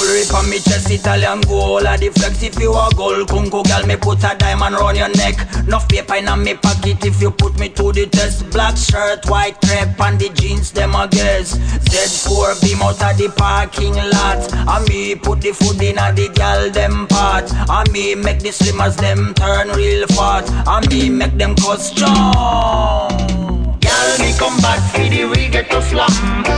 [0.10, 1.84] Jewelry for me chest, Italian gold.
[1.84, 3.28] The flex if you a gold.
[3.28, 5.36] Kunku girl, me put a diamond round your neck.
[5.68, 8.50] Enough paper in a me pocket if you put me to the test.
[8.52, 11.58] Black shirt, white crepe, and the jeans them a guess.
[11.58, 14.42] Z4 beam out of the parking lot.
[14.54, 17.52] And me put the food in a the girl them pot.
[17.70, 20.50] And me make the slimmers them turn real fat.
[20.68, 23.39] And me make them strong.
[23.82, 26.14] Girl, me come back for the reggae to slum.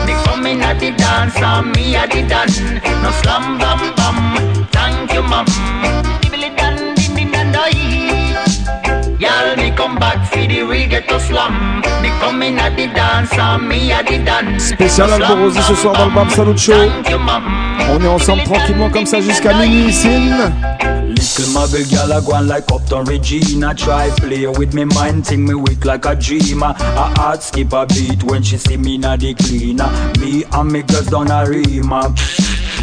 [0.06, 2.60] Me coming at the dance, and me at the dance.
[3.04, 4.68] No slum, bum, bum.
[4.72, 5.46] Thank you, mum.
[6.22, 7.52] Dibbly dan, din, din, dan.
[9.22, 10.11] Girl, me come back
[14.60, 16.74] Spécial Alborosi ce soir dans le Bam Salut Show.
[17.90, 20.52] On est ensemble tranquillement comme ça jusqu'à minuit, Sin.
[21.08, 23.74] Little muggle gal a gone like Uptown Regina.
[23.76, 26.74] Try play with me mind, think me weak like a dreamer.
[26.80, 29.90] A heart skip a beat when she see me na the cleaner.
[30.20, 32.14] Me and me girls down a rima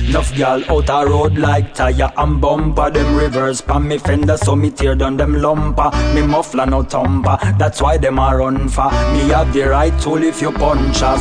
[0.08, 2.88] Enough gal out a road like tire and bumper.
[2.90, 5.90] Them reverse pan me fender so me tear down them lumper.
[6.14, 10.22] Me muffler no thumper, that's why them a run for Me have the right tool
[10.22, 11.20] if you punch us.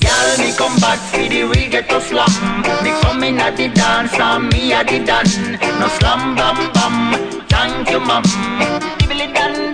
[0.00, 2.32] Girl, me come back for the reggae to slum.
[2.82, 5.36] Me coming at the dance, and me at the dance.
[5.36, 8.24] No slum, bam bam, Thank you, mum.
[8.98, 9.73] Dibbly dan,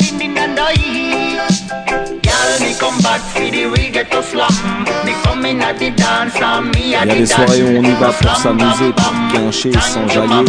[7.02, 10.44] Il y a des soirées où on y va pour s'amuser, pour guincher, s'enjailler.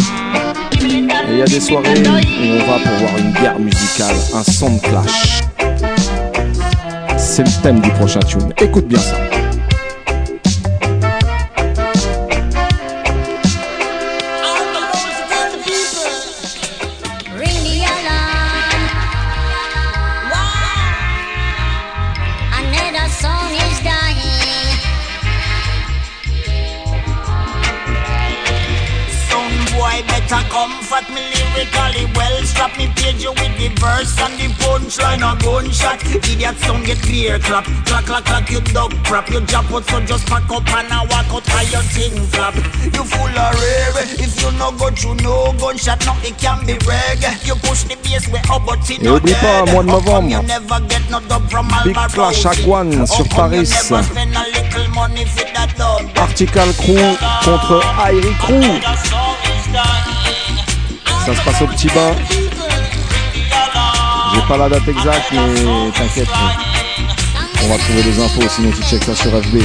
[0.80, 4.42] Et il y a des soirées où on va pour voir une guerre musicale, un
[4.42, 5.42] son de clash.
[7.16, 8.52] C'est le thème du prochain tune.
[8.60, 9.16] Écoute bien ça.
[36.42, 39.30] Idiot sound get clear clap, clack clack clack you dub crap.
[39.30, 42.56] You jump out so just pack up and a walk out how your thing flap.
[42.82, 46.74] You full of rare, if you no go through no gunshot, no it can be
[46.84, 47.22] reg.
[47.46, 50.42] You push the bass way up but it Et oublie pas, mois de novembre, you
[50.42, 53.70] never get no dub from Big Clash à Guan sur Paris.
[55.54, 55.70] that.
[56.16, 58.62] Article Crew contre Airy Crew.
[61.24, 62.51] Ça se passe au petit bain.
[64.34, 66.28] J'ai pas la date exacte, mais t'inquiète.
[67.64, 69.62] On va trouver les infos, sinon tu check ça sur FB.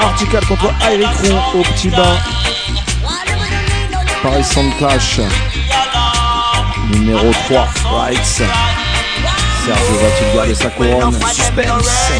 [0.00, 2.18] Article contre Crew au petit bain.
[4.22, 5.20] Paris Sound Clash.
[6.90, 8.42] Numéro 3, Rights.
[9.64, 12.12] Sergio va-t-il garder sa couronne Suspense.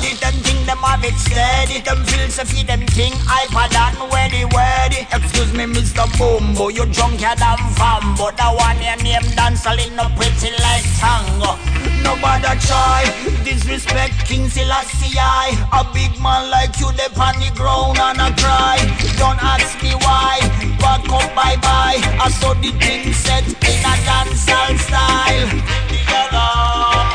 [0.89, 1.81] Have it steady.
[1.85, 5.05] Them feel so feed them thing hyper than weddy weddy.
[5.13, 6.09] Excuse me, Mr.
[6.17, 8.33] Bumbo, you drunker than Fambo.
[8.33, 11.53] The one your name dancing no pretty like tango.
[12.01, 13.05] Nobody try
[13.45, 15.53] disrespect King Selassie I.
[15.77, 18.79] A big man like you, they on the ground and I cry.
[19.21, 20.41] Don't ask me why.
[20.81, 22.01] Back up, bye bye.
[22.25, 25.49] I saw the thing set in a dancehall style.
[25.93, 27.09] The alarm,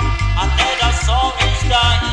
[0.43, 2.12] another song is dying.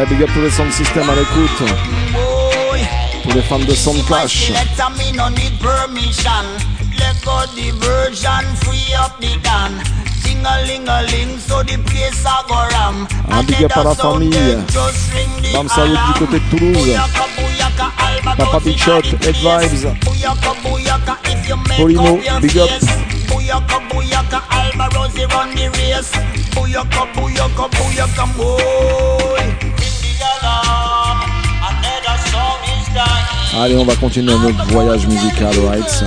[0.00, 1.62] Eh, big up tous les sound systems à l'écoute.
[3.22, 4.48] Tous les fans de Sound Clash.
[4.48, 4.54] Let
[4.96, 6.46] me no need permission.
[6.98, 9.72] Let go the virgin, free up the dan.
[10.22, 13.06] Sing a ling a ling, so the place a go ram.
[13.30, 14.56] Un big up à la famille.
[15.52, 16.96] Bam salut du côté de Toulouse.
[18.38, 19.86] Papa Big Shot, Head Vibes.
[21.76, 22.70] Polino, big up.
[23.28, 26.12] Booyaka, booyaka, Alba Rosie run the race.
[26.54, 29.69] Booyaka, booyaka, booyaka, boy.
[33.62, 36.04] Allez, on va continuer notre voyage musical, right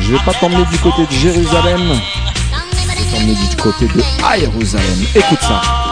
[0.00, 1.80] Je vais pas t'emmener du côté de Jérusalem.
[2.72, 4.02] Je vais t'emmener du côté de
[4.38, 5.06] Jérusalem.
[5.14, 5.85] Écoute ça.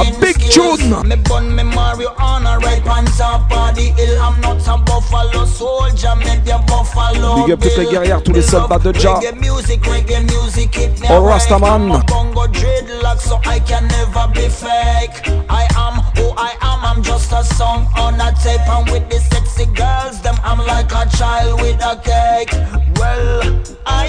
[0.00, 0.96] A big tune.
[1.06, 4.18] Me bun me marijuana right on top of the hill.
[4.22, 7.44] I'm not a buffalo soldier, be a buffalo.
[7.44, 9.20] Big up toutes les guerrières, tous les soldats de Jah.
[9.36, 11.34] Music, reggae music, it All right.
[11.34, 12.02] Rastaman.
[12.06, 15.20] Bongo dreadlock, so I can never be fake.
[15.50, 18.66] I am who I am, I'm just a song on a tape.
[18.68, 22.54] And with the sexy girls, them I'm like a child with a cake.
[22.96, 23.42] Well,
[23.84, 24.08] I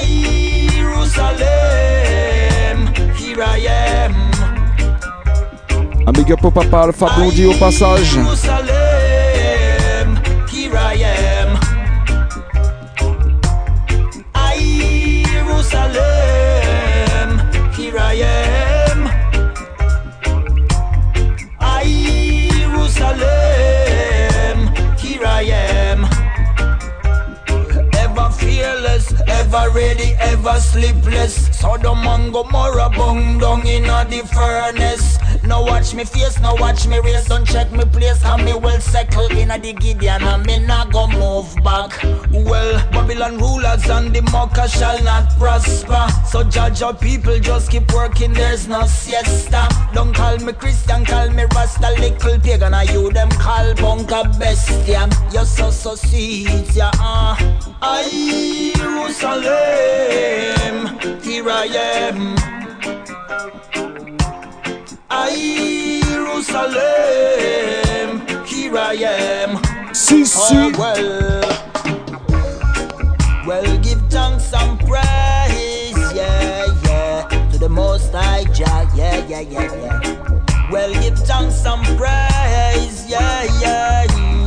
[0.72, 4.41] Jerusalem, here I am.
[6.08, 8.18] Un big up au papa Alpha Blondie au passage.
[29.54, 31.50] ever ready, ever sleepless.
[31.60, 35.21] So the man go more bound down in the furnace.
[35.44, 37.28] Now watch me face, now watch me race.
[37.28, 41.08] Don't check me place, and me well settle in the Gideon, and me not go
[41.08, 41.92] move back.
[42.32, 46.08] Well, Babylon rulers and the mocker shall not prosper.
[46.28, 49.68] So judge your people, just keep working, there's no siesta.
[49.94, 54.24] Don't call me Christian, call me Rasta, little pagan, and you them call punk a
[54.38, 55.10] bestia.
[55.34, 57.36] You're so, so sweet, yeah, uh.
[57.82, 59.40] I Jerusalem,
[61.22, 62.61] here I am.
[66.42, 66.82] Jerusalem,
[68.46, 69.94] here I am.
[69.94, 70.56] Si, si.
[70.56, 71.42] Oh, well,
[73.46, 79.76] well, give thanks and praise, yeah, yeah, to the Most High Jah, yeah, yeah, yeah,
[79.76, 80.72] yeah.
[80.72, 84.08] Well, give thanks and praise, yeah, yeah.
[84.10, 84.41] I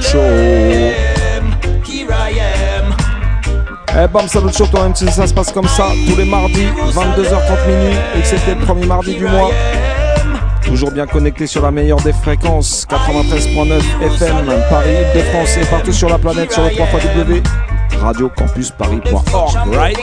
[0.00, 0.18] Show.
[3.92, 6.66] Eh Bam Salut Show, toi même si ça se passe comme ça, tous les mardis,
[6.92, 9.50] 22h30 minuit, c'était le premier mardi du mois.
[10.62, 15.92] Toujours bien connecté sur la meilleure des fréquences, 93.9 FM, Paris, de France et partout
[15.92, 17.42] sur la planète sur le 3 W
[18.00, 19.96] radiocampusparis.org, right?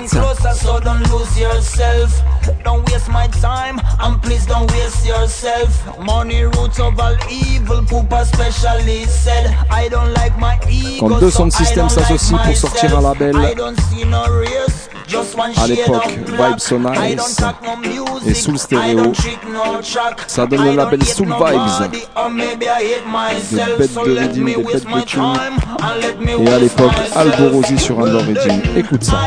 [2.63, 5.69] Don't waste my time and please don't waste yourself.
[5.99, 9.53] Money roots of all evil, Poopa specially said.
[9.69, 11.09] I don't like my ego.
[11.09, 13.35] Quand deux sons de système s'associent pour sortir un label,
[15.57, 17.41] à l'époque Vibe So Nice
[18.25, 19.13] et Soul Stereo.
[20.27, 21.91] Ça donne le label Soul Vibes.
[23.51, 26.45] Des bêtes de reading, des bêtes de tune.
[26.45, 28.61] Et à l'époque, Aldo Rossi sur Under Reading.
[28.75, 29.21] Écoute ça.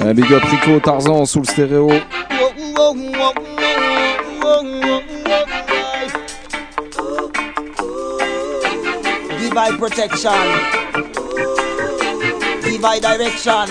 [0.00, 1.90] Un eh, big up Rico Tarzan, Soul Stereo.
[9.58, 9.78] Stéréo.
[9.78, 10.30] Divide protection.
[12.62, 13.66] Divide direction.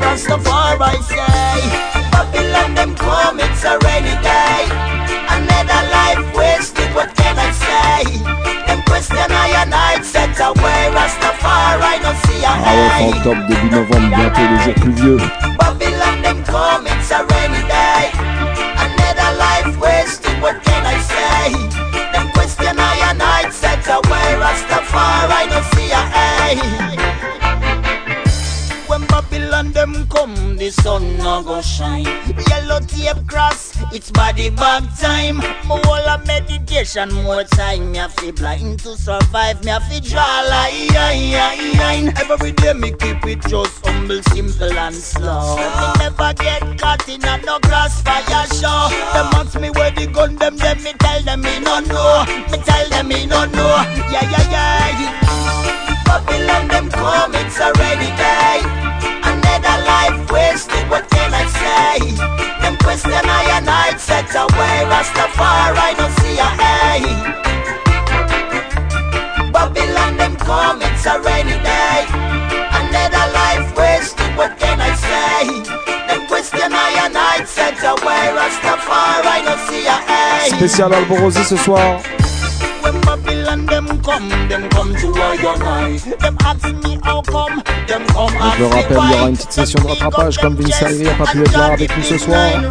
[0.00, 1.60] Rastafari say
[2.10, 4.66] Babylon them come, it's a rainy day
[5.30, 8.18] Another life wasted, what can I say?
[8.66, 13.70] Them question I and I set away Rastafari no see a Ah ouais, octobre, début
[13.70, 15.18] novembre, bientôt les jours pluvieux.
[15.58, 18.10] Babylon them come, it's a rainy day
[18.82, 20.69] Another life wasted, what
[26.54, 27.20] hey
[28.90, 32.04] when Babylon them come, the sun no go shine.
[32.48, 35.36] Yellow tape cross, it's body bag time.
[35.36, 37.92] My whole of meditation, more time.
[37.92, 39.62] Me have to blind to survive.
[39.64, 42.12] Me have to draw line.
[42.18, 45.54] Every day me keep it just humble, simple and slow.
[45.56, 48.88] Me never get caught in a no crossfire show.
[49.14, 52.24] Them ask me where the gun them, them me tell them me no know.
[52.50, 53.84] Me tell them me no know.
[54.10, 55.29] Yeah yeah yeah.
[56.04, 58.60] Babylon them come, it's rainy day.
[59.22, 62.14] Another life wasted, what can I say?
[62.62, 64.86] Them question I and I set away.
[66.18, 66.50] See a.
[69.52, 70.36] Babylon them
[70.82, 72.06] it's a rainy day.
[72.80, 75.46] Another life wasted, what can I say?
[76.08, 76.72] Them question
[77.46, 78.32] set away.
[79.68, 79.98] See a.
[80.56, 82.00] Spécial Alborosie ce soir.
[83.80, 85.56] When Babylon them come, them come to where you're
[86.18, 89.36] Them ask me how come, them come Donc je le rappelle, il y aura une
[89.36, 92.18] petite session de rattrapage comme Vince Ayri n'a pas pu être là avec nous ce
[92.18, 92.50] soir.
[92.60, 92.68] Le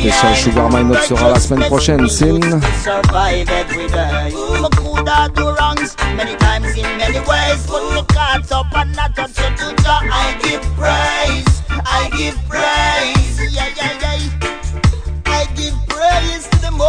[0.00, 2.40] spécial Sugar My Note sera la semaine prochaine, Sin.
[2.82, 4.32] survive every day.
[4.32, 8.96] I could have do wrongs many times in many ways, but me caught up and
[8.96, 10.00] not up to do Jah.
[10.10, 14.03] I give praise, I give praise, yeah yeah yeah.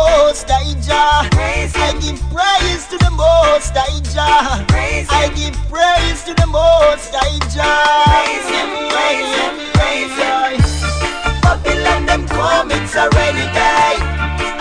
[0.06, 1.26] Most High Jah.
[1.34, 4.66] I give praise to the Most High Jah.
[5.10, 8.06] I give praise to the Most High Jah.
[8.06, 11.42] Praise Him, praise Him, praise Him.
[11.42, 13.98] Babylon them come, it's a rainy day.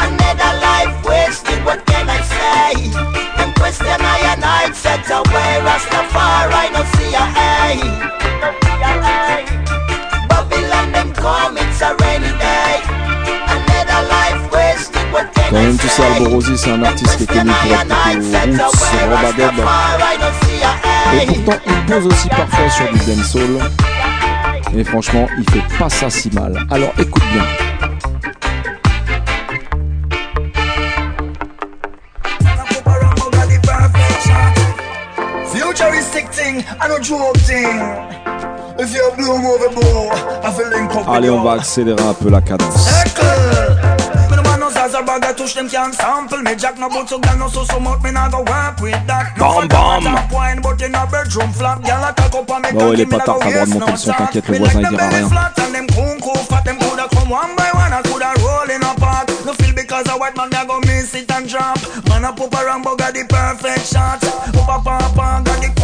[0.07, 2.89] Another life wasted, what can I say?
[3.37, 5.53] Them question I and I set away.
[5.67, 6.04] Rastafari
[15.55, 16.17] même, tu sais, say?
[16.17, 19.53] Alborosi, c'est un artiste qui est connu pour être roots, Robadeb.
[21.15, 23.71] Et pourtant, il pose aussi parfois sur du dancehall.
[24.77, 26.67] Et franchement, il fait pas ça si mal.
[26.71, 27.45] Alors écoute bien.
[41.07, 42.91] Allez, on va accélérer un peu la cadence.
[44.95, 46.55] Zaza bag, I touch them can't sample Me.
[46.55, 49.35] Jack no boot so gal no so so much Me nah go work with that.
[49.35, 50.03] No Bam, a bam.
[50.07, 53.05] top wine But in a bedroom flap Gal a cock up on me Bah me
[53.05, 53.43] go
[53.75, 54.31] no sack.
[54.49, 55.89] Me like them belly flat And them
[56.47, 58.95] fat Them coulda come one by one I coulda roll in a
[59.43, 61.75] No feel because a white man go miss it and drop.
[62.07, 64.23] Man a pop around But got the perfect shot.
[64.23, 65.75] Up a Got the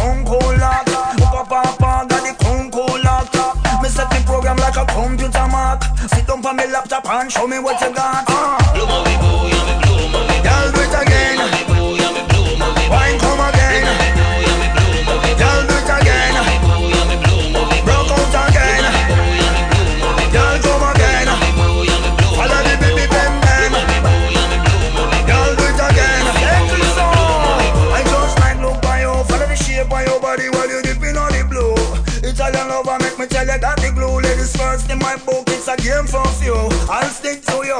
[0.55, 0.90] lock
[4.51, 5.83] program like a computer mark.
[6.09, 8.25] Sit down on me laptop and show me what you got.
[8.27, 8.73] Uh.
[8.73, 9.90] Girl,
[35.71, 36.57] a game for few.
[36.89, 37.79] I'll stick to you.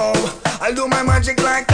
[0.63, 1.67] I'll do my magic like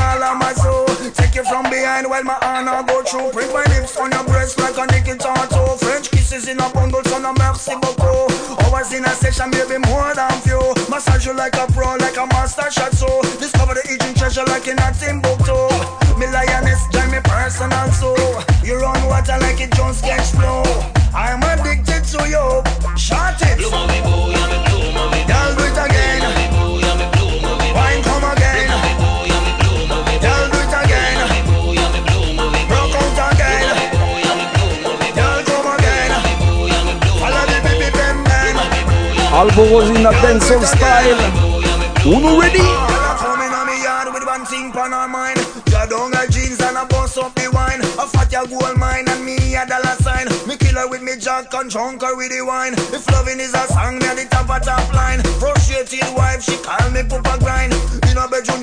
[0.57, 0.85] soul.
[1.13, 3.29] Take you from behind while my honor go through.
[3.31, 5.77] Print my lips on your breast like a nickel tattoo.
[5.77, 8.31] French kisses in a bundle, son of merci beaucoup.
[8.65, 10.61] Hours in a session, baby, more than few.
[10.89, 12.93] Massage you like a pro, like a master shot.
[12.93, 15.57] So discover the eating treasure like in a Timbuktu.
[16.17, 18.15] Me lioness, join me personal so.
[18.63, 20.96] You run water like it Jones sketch flow.
[39.37, 41.21] Alborozina dancehall style.
[42.05, 42.65] Uno ready?
[44.47, 45.35] Thing on our mind.
[45.71, 47.81] Got down her jeans and a bust up the wine.
[47.99, 50.29] A fat ya gold mine and me a dollar sign.
[50.47, 52.71] Me kill her with me jack and drunk her with the wine.
[52.95, 55.19] If loving is a song, me at the top of top line.
[55.41, 57.73] Frustrated wife, she call me Papa grind.
[58.07, 58.61] In a bedroom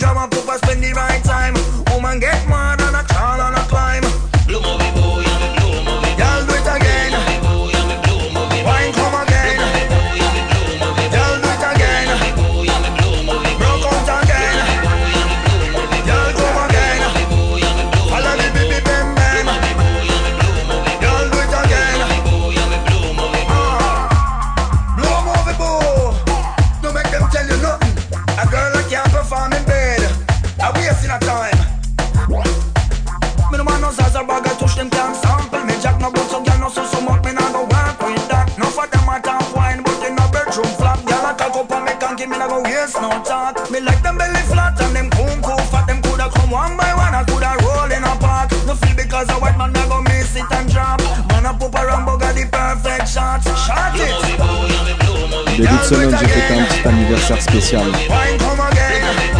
[55.57, 57.83] Début de semaine, j'ai fêté un petit anniversaire spécial.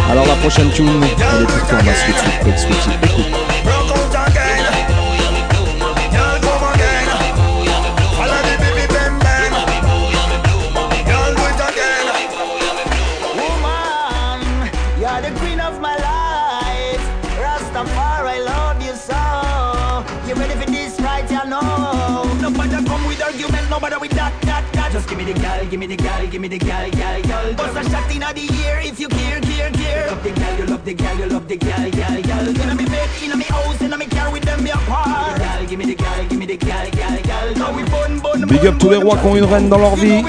[0.09, 2.15] Alors la prochaine tune, elle est pour toi, ma sweet
[2.57, 2.89] sweet.
[3.03, 3.84] Écoute.
[26.35, 27.73] Give me the gal, gal, gal, gal.
[27.73, 30.65] Bust a shot inna the ear if you care, care, care Love the gal, you
[30.65, 32.47] love the gal, you love the gal, gal, gal.
[32.61, 35.79] Inna me bed, inna me house, inna me car with them me apart Gal, give
[35.79, 37.55] me the gal, give me the gal, gal, gal.
[37.55, 39.95] Now we bun, bun, Big up tous les rois qui ont une reine dans leur
[39.95, 40.21] vie.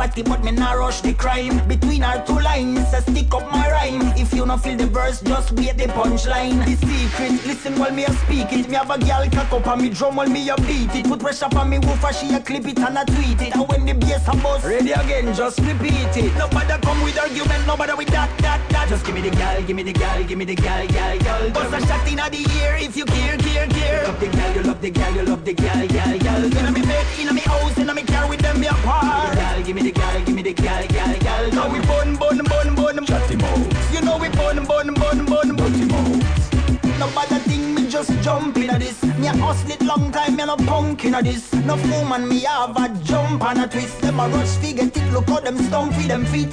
[0.00, 1.56] Fatty, but me not rush the crime.
[1.68, 4.06] Between our two lines, I stick up my rhyme.
[4.16, 6.64] If you not feel the verse, just wait the punchline.
[6.64, 8.68] The secret, listen while me a speak it.
[8.70, 11.04] Me have a girl cock up and me drum while me a beat it.
[11.04, 13.54] Put pressure on me woofer, she a clip it and a tweet it.
[13.54, 16.32] And when the bass a bust, ready again, just repeat it.
[16.38, 19.76] Nobody come with argument, nobody with that, that, that Just give me the gal, give
[19.76, 21.50] me the gal, give me the gal, gal, gal.
[21.52, 24.02] Bust a shot inna the ear if you care, care, care.
[24.02, 26.44] Love the gal, you love the gal, you love the gal, gal, gal.
[26.44, 29.76] Inna me bed, inna me house, inna me car with them me apart Gal, give
[29.76, 31.52] me the gal, give me the gal, gal, gal.
[31.52, 33.06] Now we bun, bun, bun, bun.
[33.06, 33.94] Chatty mouth.
[33.94, 36.20] You know we bun, bun, bun, bun, bun
[36.98, 39.04] Nobody think me just jump inna this.
[39.20, 41.52] Me a hustle it long time, me no punk inna this.
[41.64, 44.00] No woman me have a jump and a twist.
[44.00, 46.52] Them a rush fi get it, look how them stomp fi them feet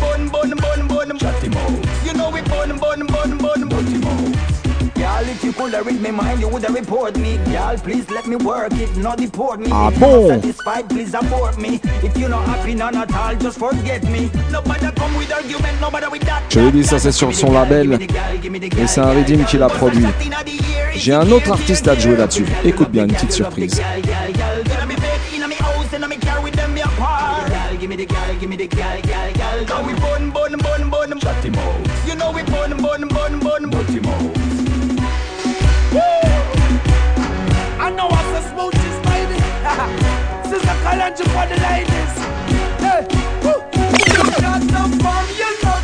[5.51, 7.37] you coulda read me mind, you woulda report me.
[7.51, 9.67] Girl, please let me work it, not deport me.
[9.71, 10.11] Ah if bon?
[10.11, 11.79] you're not satisfied, please abort me.
[12.03, 14.29] If you're not happy, none at all, just forget me.
[14.49, 17.99] Nobody come with argument, nobody with that Je l'ai dit, ça c'est sur son label.
[18.77, 20.05] Et c'est un Redeem qui l'a produit.
[20.95, 22.45] J'ai un autre artiste à te jouer là-dessus.
[22.63, 23.81] Écoute bien, une petite surprise.
[23.81, 27.89] Inna me bed, inna me house, inna me car with them me apart Gal, give
[27.89, 29.65] me the gal, give me the gal, gal, gal.
[29.65, 32.07] Now we bun, bun, bun, bun Chatty mouth.
[32.07, 34.10] You know we bun, bun, bun, bun Butty mouth.
[34.10, 34.10] I
[41.01, 42.13] challenge for the ladies.
[42.77, 43.01] Hey,
[43.43, 43.57] woo.
[44.69, 45.25] So fun,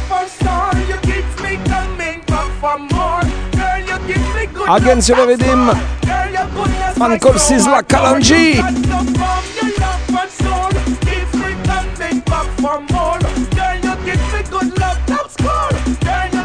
[0.08, 0.78] for.
[0.90, 0.98] You
[1.42, 3.26] me coming back for more.
[3.58, 4.70] Girl, you give me good.
[4.70, 5.72] Again, si vidím.
[7.00, 7.58] Pan Korsi.
[16.06, 16.44] Girl, you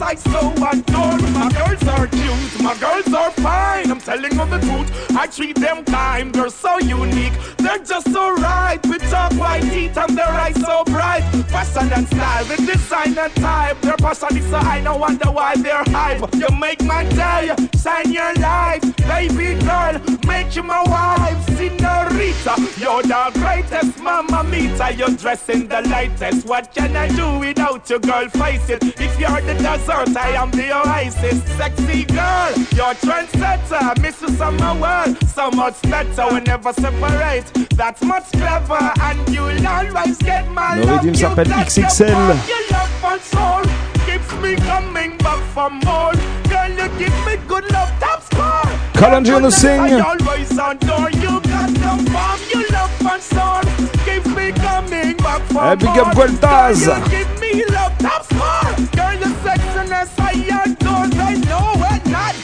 [0.00, 0.40] I so
[0.70, 1.18] adore.
[1.32, 3.90] My girl, are cute, my girls are fine.
[3.90, 6.32] I'm telling you the truth, I treat them kind.
[6.34, 8.80] They're so unique, they're just so right.
[8.86, 11.22] With talk white teeth and their eyes so bright.
[11.48, 13.80] Fashion and style, the design and type.
[13.80, 16.34] Their passion is so high, no wonder why they're hype.
[16.34, 22.54] You make my day, shine your light, baby girl, make you my wife, senorita.
[22.78, 24.90] You're the greatest mama meter.
[24.92, 26.46] You're dressing the latest.
[26.46, 28.28] What can I do without you, girl?
[28.28, 28.82] Face it.
[29.00, 31.42] If you're the desert, I am the oasis.
[31.56, 34.00] Sexy girl, you're trendsetter.
[34.02, 36.34] Miss you summer world, so much better.
[36.34, 37.44] We never separate.
[37.76, 42.08] That's much clever, and you'll always get my Le rythme s'appelle XXL.
[42.48, 43.62] Your love soul
[44.06, 46.12] keeps me coming back for more.
[46.48, 48.68] Girl, you give me good love, top score.
[48.94, 49.80] Colin Jones sing.
[49.80, 51.40] I always adore you.
[51.52, 53.62] Got the bomb, you love for soul.
[54.04, 56.26] Keeps me coming back for Hey, big up more.
[56.26, 56.86] Gueltaz.
[56.86, 58.72] Girl, you give me love, top score.
[58.96, 61.25] Girl, your sexiness, I adore.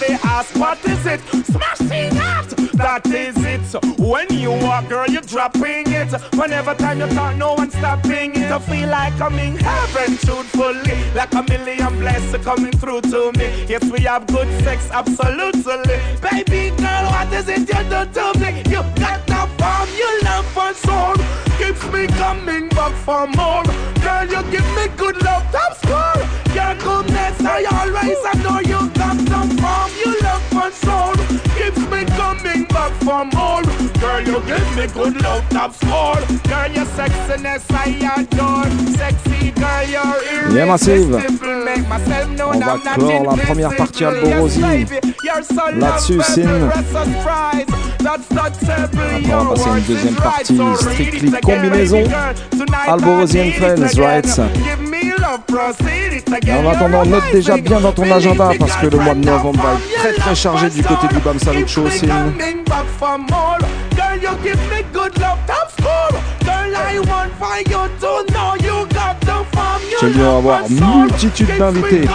[0.03, 1.21] They ask, what is it?
[1.47, 2.49] Smashing out.
[2.75, 4.01] That is it.
[4.01, 6.11] When you walk, girl, you're dropping it.
[6.35, 8.51] Whenever time you talk, no one's stopping it.
[8.51, 10.97] I feel like I'm in heaven, truthfully.
[11.15, 13.65] Like a million blessings coming through to me.
[13.69, 16.01] Yes, we have good sex, absolutely.
[16.21, 18.63] Baby girl, what is it you do to me?
[18.69, 19.32] You got
[20.03, 21.15] you love for soul.
[21.59, 23.65] Keeps me coming back for more.
[24.05, 26.21] Girl, you give me good love, top score.
[26.57, 28.81] Your goodness, I always adore you.
[29.01, 31.15] Got the form, you love for soul.
[31.59, 32.01] Keeps me
[32.53, 33.63] bring back from all.
[34.01, 36.17] Girl, you give me good love, that's all.
[36.49, 38.69] Girl, your sexiness I adore.
[38.97, 41.15] Sexy girl, you're massive.
[41.15, 44.61] On va clore la première partie Alborosi.
[44.61, 46.71] Là-dessus, Sin.
[48.05, 52.05] Après, on va passer une deuxième partie Strictly Combinaison.
[52.89, 54.41] Alborosi and Friends, right?
[56.47, 59.63] Et en attendant, note déjà bien dans ton agenda parce que le mois de novembre
[59.63, 63.19] va être très très chargé du côté du Bam Salut Show, Sin coming back for
[63.19, 63.59] more.
[63.97, 66.21] Girl, you give me good love, top score.
[66.45, 69.83] Girl, I want for you to know you got the form.
[69.91, 72.09] You Chez lui, on va avoir multitude d'invités.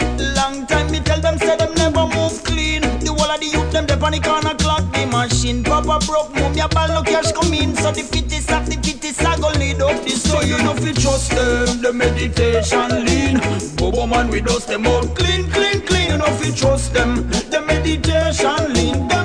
[0.00, 0.34] it.
[0.36, 2.82] Long time me tell them say them never move clean.
[3.00, 5.62] The whole of the youth them dey on the corner clock the machine.
[5.64, 7.74] Papa broke move your ball no cash come in.
[7.76, 10.92] So the fittest of the fittest I go lead up the So you know fi
[10.92, 13.40] trust them, the meditation lean.
[13.76, 16.10] Bobo man we dust them out clean, clean, clean.
[16.10, 19.08] You know fi trust them, the meditation lean.
[19.08, 19.23] Them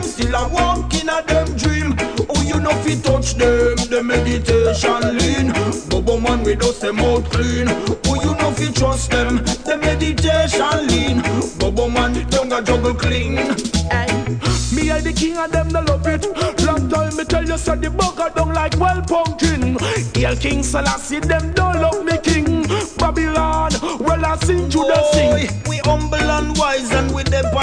[2.89, 5.53] fi touch them, the meditation lean.
[5.89, 7.67] Bobo man we dust them out clean.
[7.69, 11.21] Oh you know fi trust them, the meditation lean.
[11.59, 13.35] Bobo man don't a juggle clean.
[14.75, 16.25] Me I the king of them, they love it.
[16.65, 19.77] Long time me tell you, say the bugger don't like well pumpkin.
[20.13, 22.65] Hail King Selassie, them don't love me king.
[22.97, 25.61] Babylon, well I sing you the sing.
[25.67, 27.53] We humble and wise and we dep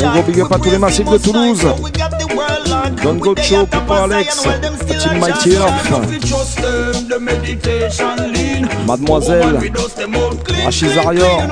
[0.00, 1.66] Un gros big up à tous les massifs de Toulouse.
[3.02, 5.90] Don Gocho, Papa Alex, Team Mighty Earth.
[8.86, 9.58] Mademoiselle,
[10.64, 11.42] Rachid Zarior,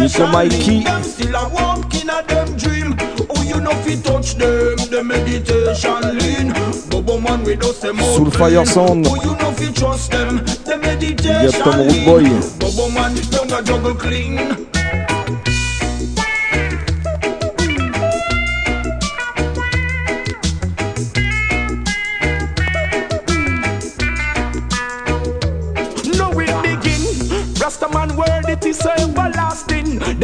[0.00, 0.84] Nico Mikey
[3.84, 6.52] fi touch them, the meditation lean.
[6.88, 8.16] Bobo man we do say more.
[8.16, 9.06] Soul Fire Sound.
[9.06, 12.40] Oh, you know fi trust them, the meditation lean.
[12.58, 14.73] Bobo man, don't juggle clean.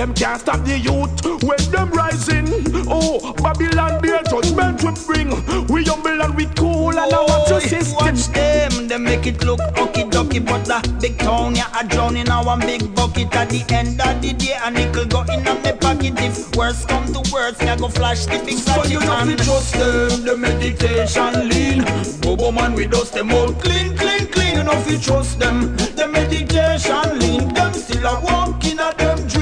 [0.01, 1.13] Them can't stop the youth
[1.45, 2.49] when them rising.
[2.89, 5.29] Oh, Babylon be a judgment we bring.
[5.67, 8.07] We humble and we cool and I watch your system.
[8.07, 12.17] Watch them, they make it look okie dokie, but the big town, yeah, I drown
[12.17, 14.57] in our big bucket at the end of the day.
[14.65, 16.15] A nickel go in a me pocket.
[16.17, 19.75] If worse come to worse, I go flash the big So you know fi trust
[19.75, 21.85] them, the meditation lean.
[22.23, 24.57] Bobo man we dust them all clean, clean, clean.
[24.57, 27.53] You know fi trust them, the meditation lean.
[27.53, 29.40] Them still a walk in a them dream.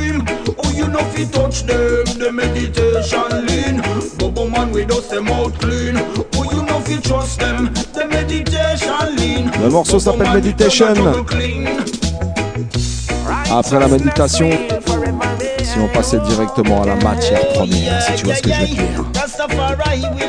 [0.98, 3.82] You know fi touch them, the meditation lean.
[4.18, 5.94] Bobo man we dust them all clean.
[5.94, 9.50] You know fi trust them, the meditation lean.
[9.62, 10.86] Le morceau s'appelle Meditation.
[13.50, 14.50] Après la méditation,
[15.62, 18.66] si on passait directement à la matière première, si tu vois ce que je veux
[18.66, 20.27] dire.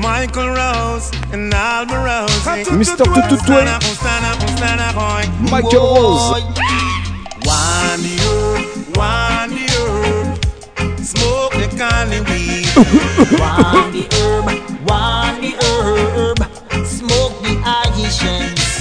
[0.00, 2.30] Michael Rose and Alma Rose
[2.72, 3.04] Mr.
[3.04, 3.64] Tututue.
[5.50, 6.42] Michael Rose.
[7.44, 8.32] One you,
[8.96, 12.66] one you Smoke the cali weed
[13.38, 14.44] One the herb,
[14.88, 16.38] one the herb,
[16.86, 18.80] smoke the Haitians.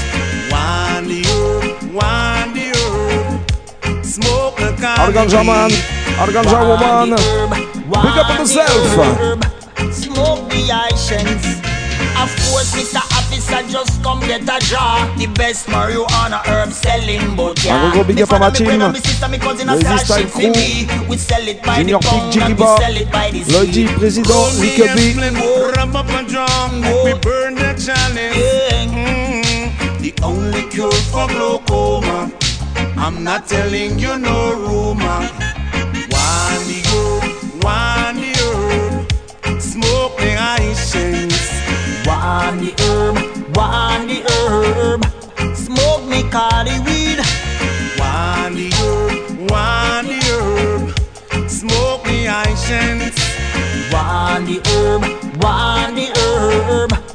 [0.51, 5.69] One the herb, one the herb Smoke the cali Arganja man,
[6.15, 7.09] Arganja woman.
[7.89, 8.93] Big up on yourself.
[8.93, 9.48] Smoke
[10.23, 11.59] the Haitians.
[12.19, 12.99] Of course, Mr.
[13.17, 15.07] Officer just come get a jar.
[15.17, 17.85] The best marijuana herb selling, but yeah.
[17.85, 18.77] Un gros big Me up à ma father, me team.
[18.79, 21.07] brother, me sister, me cousin, a Lazy stash Style it for Crew.
[21.09, 23.43] We sell it by Junior the Pick, pound Jiggy and we sell it by the
[23.53, 25.41] Lodi, président, Nicky B.
[25.77, 28.35] Rub up a drum, make we burn the chalice.
[28.91, 32.31] Mm, The only cure for glaucoma.
[32.97, 35.29] I'm not telling you no rumor.
[40.91, 41.37] Haitians.
[42.07, 43.15] One the herb,
[43.55, 45.05] one the herb.
[45.55, 47.19] Smoke me cali weed.
[47.99, 51.49] One the herb, one the herb.
[51.49, 53.15] Smoke me Haitians.
[53.93, 55.03] One the herb,
[55.43, 57.08] one the herb.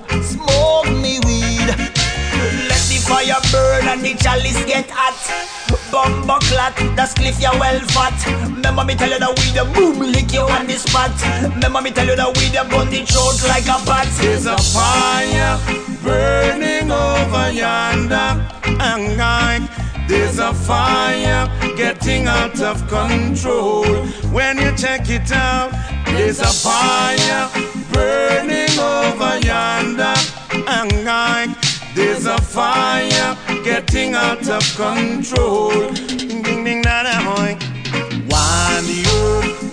[3.24, 5.16] Fire burn and the chalice get hot.
[5.90, 8.14] Bumbo clat, that's cliff you well fat.
[8.50, 11.12] Remember me tell you that weed a boom lick you on the spot.
[11.54, 14.08] Remember me tell you that weed a burn the throat like a bat.
[14.20, 15.58] There's a fire
[16.02, 18.44] burning over yonder.
[18.80, 23.84] And like there's a fire getting out of control.
[24.32, 25.72] When you check it out,
[26.06, 27.48] there's a fire
[27.92, 30.14] burning over yonder.
[30.66, 35.92] And like there's a fire getting out of control.
[35.92, 37.54] Ding ding ding da da hoy.
[38.28, 39.04] One the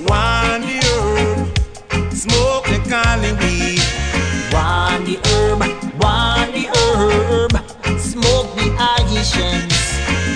[0.08, 2.14] one the herb.
[2.14, 3.82] Smoke the cali weed.
[4.54, 5.62] One the herb,
[6.02, 7.54] one the herb.
[8.00, 9.74] Smoke the Haitians.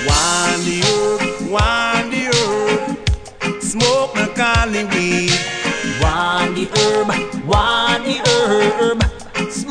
[0.07, 3.61] One the herb, one the herb.
[3.61, 5.31] Smoke the cali weed.
[6.01, 7.07] One the herb,
[7.45, 9.04] one the herb.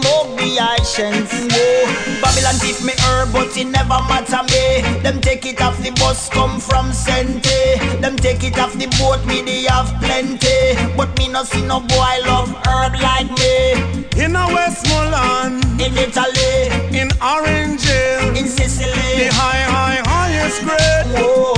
[0.05, 1.33] Smoke the Haitians.
[1.33, 2.21] Whoa.
[2.21, 4.85] Babylon give me herb, but it never matter me.
[5.01, 7.81] Them take it off the bus, come from Sente.
[8.03, 10.77] Them take it off the boat, me they have plenty.
[10.95, 13.81] But me no see no boy love herb like me.
[14.21, 21.17] In a Westmoreland, in Italy, in Orange Hill, in Sicily, the high, high, highest grade.
[21.17, 21.57] Whoa.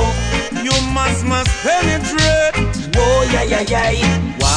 [0.62, 2.54] You must, must penetrate.
[2.94, 4.38] Whoa, yeah, yeah, yeah.
[4.38, 4.55] One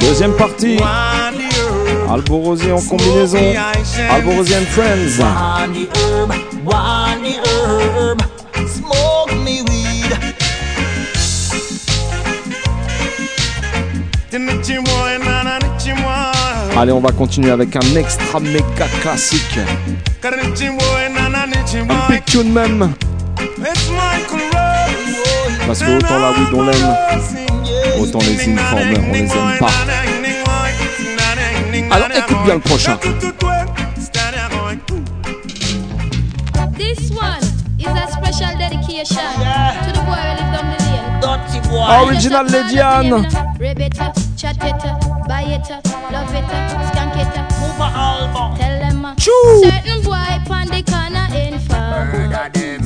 [0.00, 0.78] Deuxième partie.
[2.10, 3.38] Alborosi en combinaison.
[4.10, 5.20] Albo Rosier and Friends.
[16.76, 19.58] Allez, on va continuer avec un extra méga classique.
[20.24, 22.92] Un petit tune même.
[25.66, 26.96] Parce que autant la weed on l'aime,
[28.00, 29.70] autant les informeurs on les aime pas.
[31.90, 32.96] Alors écoute bien le prochain.
[36.76, 37.42] This one
[37.78, 39.26] is a special dedication
[39.84, 42.06] to the boy who the lane.
[42.06, 43.26] Original Ledian.
[43.58, 44.82] Rebeta, chat it,
[45.26, 45.68] buy it,
[46.12, 46.44] love it,
[46.92, 47.36] skank it.
[47.60, 48.56] Move a album.
[48.56, 49.02] Tell them.
[49.18, 52.85] Certain boy pon the corner in farm.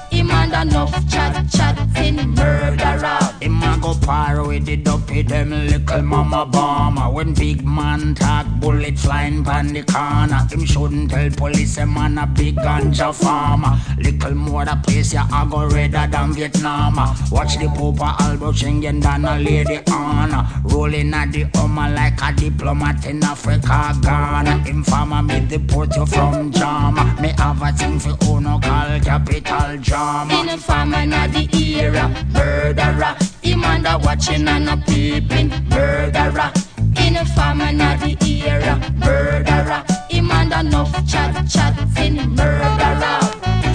[0.29, 2.35] Under enough chat chatting.
[2.35, 3.19] Murderer.
[3.41, 8.45] Him a go par with the dopey them little mama bomber When big man talk
[8.59, 13.79] bullet flying pan the corner Him shouldn't tell police a man a big ganja farmer
[13.97, 16.97] Little more the place ya a go redder than Vietnam
[17.31, 22.31] Watch the Popa Albo Schengen than a lady honor Rolling at the Hummer like a
[22.35, 27.97] diplomat in Africa Ghana Him farmer me deport you from Jama Me have a thing
[27.97, 31.90] for uno call capital drama In a farm and a the era.
[31.91, 33.15] Murderer.
[33.41, 35.49] Him under watching and a peeping.
[35.69, 36.51] Murderer.
[36.97, 38.79] In a farm and a the era.
[38.95, 39.83] Murderer.
[40.09, 42.15] Him under enough chat chatting.
[42.35, 43.19] Murderer.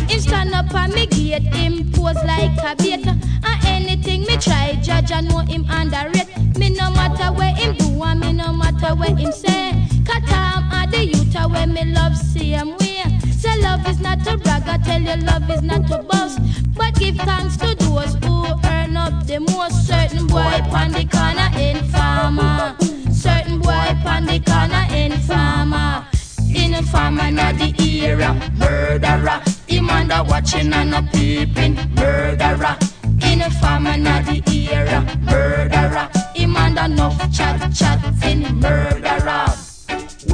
[0.09, 3.07] Him stand up on me gate, him pose like a bait.
[3.07, 6.57] And anything me try, judge I know him underrate.
[6.57, 9.73] Me no matter where him do, and me no matter where him say.
[10.05, 12.96] Katam are the youth where me love same way.
[13.39, 16.39] Say love is not a brag, I tell you love is not a boast.
[16.75, 19.87] But give thanks to those who earn up the most.
[19.87, 22.75] Certain boy pon the corner in farmer.
[23.13, 26.07] Certain boy pon the corner in farmer.
[26.55, 28.33] In a farmer not the era.
[28.57, 29.43] Murderer.
[29.67, 31.75] Him under watching and a peeping.
[31.95, 32.77] Murderer.
[33.23, 35.05] In a farmer not the era.
[35.21, 36.09] Murderer.
[36.35, 38.61] Him under enough chat chatting.
[38.61, 39.66] Murderer.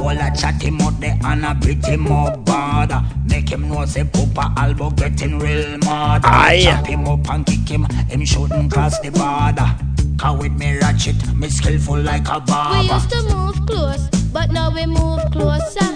[0.03, 2.91] Wall a chat him out there and a beat him up bad.
[3.25, 6.25] Make him know say Papa Albo getting real mad.
[6.25, 6.63] Aye.
[6.63, 9.69] Chop him up and kick him, him shouldn't cross the border.
[10.17, 12.79] Cause with me ratchet, me skillful like a barber.
[12.79, 15.87] We used to move close, but now we move closer.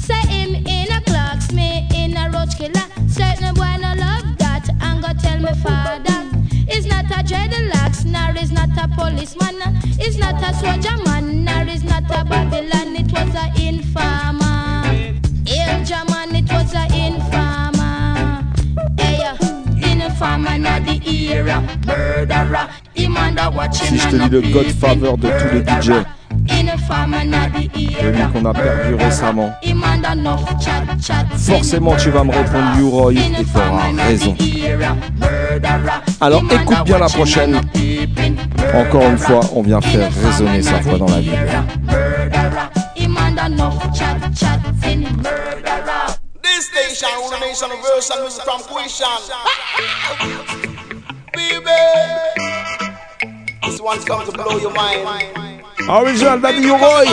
[0.00, 2.86] Say him in a clocks, me in a roach killer.
[3.08, 6.31] Certain boy no love that, and go tell me father.
[6.72, 9.60] Is not a dreadlocks, nor is not a policeman.
[10.00, 12.96] Is not a soldier man, nor is not a Babylon.
[12.96, 14.82] It was a informer.
[15.44, 18.42] Ilja man, it was a informer.
[18.98, 19.20] Hey,
[19.92, 21.60] informer not the era.
[21.86, 26.06] Murderer, him under watching Si je te dis le Godfather de tous les DJ,
[28.00, 29.54] celui qu'on a perdu récemment,
[31.36, 34.36] forcément tu vas me répondre Uroy et tu auras raison.
[36.20, 37.60] Alors écoute bien la prochaine.
[38.74, 41.38] Encore une fois, on vient faire résonner sa voix dans la ville.
[46.42, 49.06] This station will remain on the version music from Quishan.
[51.32, 51.64] Baby,
[53.64, 55.41] this one's come to blow your mind.
[55.88, 57.06] Original Daddy U-Roy.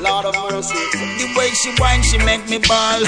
[0.00, 0.74] Lord of mercy.
[1.20, 3.00] The way she whine, she make me ball.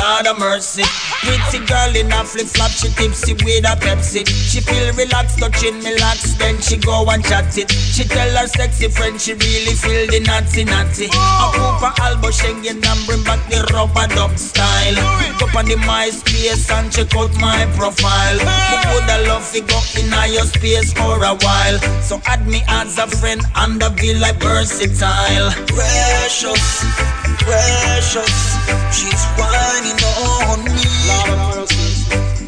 [0.00, 0.82] Lord of mercy.
[1.20, 4.24] Pretty girl in a flip flop, she tipsy with a Pepsi.
[4.24, 7.70] She feel relaxed, touching me locks, then she go and chat it.
[7.70, 11.06] She tell her sexy friend she really feel the naughty naughty.
[11.12, 14.96] A Cooper Albo Schengen and bring back the rubber dub style.
[15.42, 18.38] Up on the MySpace and check out my profile.
[18.40, 21.78] But woulda love to go in your space for a while.
[22.00, 25.52] So add me as a friend and the be like versatile.
[26.38, 26.84] Precious,
[27.42, 28.34] precious,
[28.94, 30.86] she's whining on me.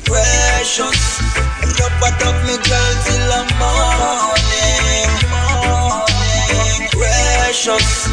[0.05, 1.01] Precious,
[1.75, 5.11] rubber dub me girl till the morning.
[5.35, 6.87] morning.
[6.95, 8.07] Precious,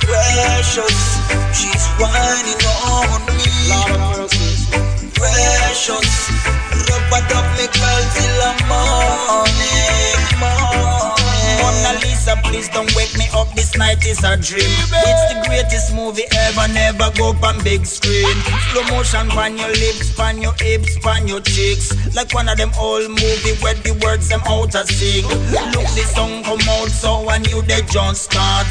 [0.00, 0.96] precious,
[1.52, 3.52] she's whining on me.
[5.12, 6.08] Precious,
[6.88, 9.87] rubber dub me girl till the morning.
[12.44, 14.68] Please don't wake me up this night is a dream.
[14.92, 18.36] It's the greatest movie ever, never go on big screen.
[18.72, 21.94] Slow motion pan your lips, pan your hips, pan your cheeks.
[22.14, 25.24] Like one of them old movie where the words them out a sing.
[25.72, 28.66] Look, the song come out so and you they just start.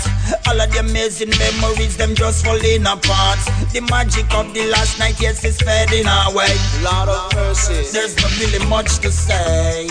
[0.47, 3.39] All of the amazing memories them just falling apart.
[3.73, 6.53] The magic of the last night, yes, is fading away.
[6.83, 7.89] Lot of mercy.
[7.91, 9.87] There's not really much to say.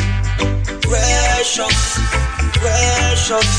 [0.83, 1.99] Precious,
[2.61, 3.51] precious,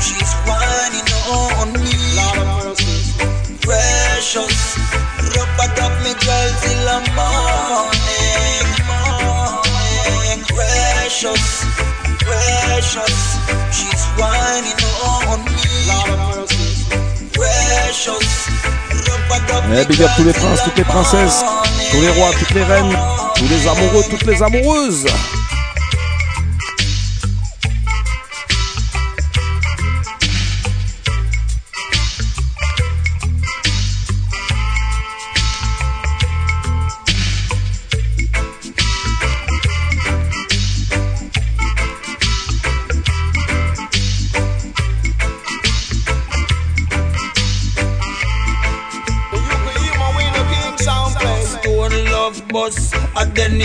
[0.00, 1.96] she's whining on me.
[3.62, 4.56] Precious,
[5.34, 10.40] rub it up me girl till the morning, morning.
[10.54, 11.44] Precious,
[12.26, 13.16] precious,
[13.76, 15.68] she's whining on me.
[17.32, 18.30] Precious,
[19.52, 21.44] up Eh, big up tous les princes, toutes les princesses,
[21.90, 22.96] tous les rois, toutes les reines,
[23.36, 25.06] tous les amoureux, toutes les amoureuses.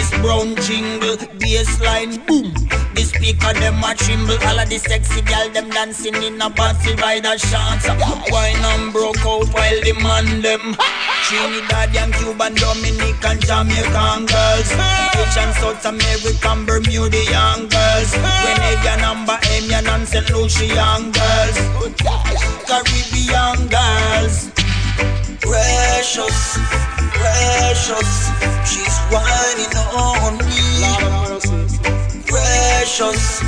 [0.05, 2.53] Dennis Brown jingle, bassline boom.
[2.93, 6.93] The speaker them a tremble, all of the sexy gal them dancing in a party
[6.95, 7.87] rider shots.
[8.31, 10.75] Wine and broke out while the man them.
[11.25, 14.69] Trinidadian, Cuban, Dominican, Jamaican girls.
[15.17, 18.11] Asian, South American, Bermudian girls.
[18.13, 20.29] Grenadian, Amber, Amian, and St.
[20.31, 21.57] Lucian girls.
[22.67, 24.51] Caribbean girls.
[25.41, 26.57] Precious,
[27.13, 28.29] precious,
[28.65, 30.61] she's whining on me.
[32.27, 33.41] Precious,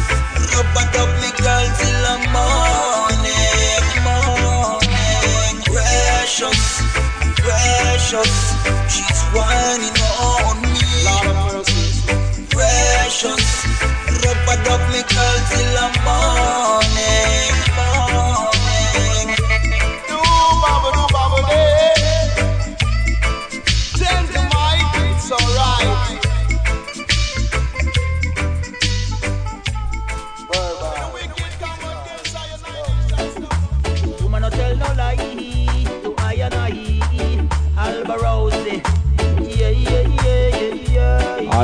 [0.53, 5.55] rub it up me girl till the morning, morning.
[5.65, 6.61] Precious,
[7.43, 8.33] precious,
[8.93, 10.85] she's whining on me.
[12.49, 13.45] Precious,
[14.23, 17.56] rub it up me girl till the morning.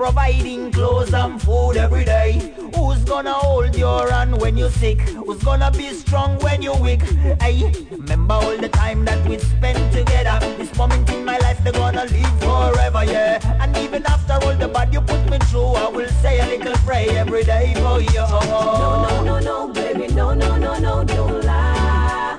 [0.00, 2.54] providing clothes and food every day?
[2.74, 4.98] Who's gonna hold your hand when you're sick?
[5.26, 7.02] Who's gonna be strong when you're weak?
[7.42, 10.38] Hey, remember all the time that we spent together.
[10.56, 13.62] This moment in my life, they're gonna live forever, yeah.
[13.62, 16.76] And even after all the bad you put me through, I will say a little
[16.86, 18.24] prayer every day for you.
[18.48, 22.38] No, no, no, no, baby, no, no, no, no, don't lie.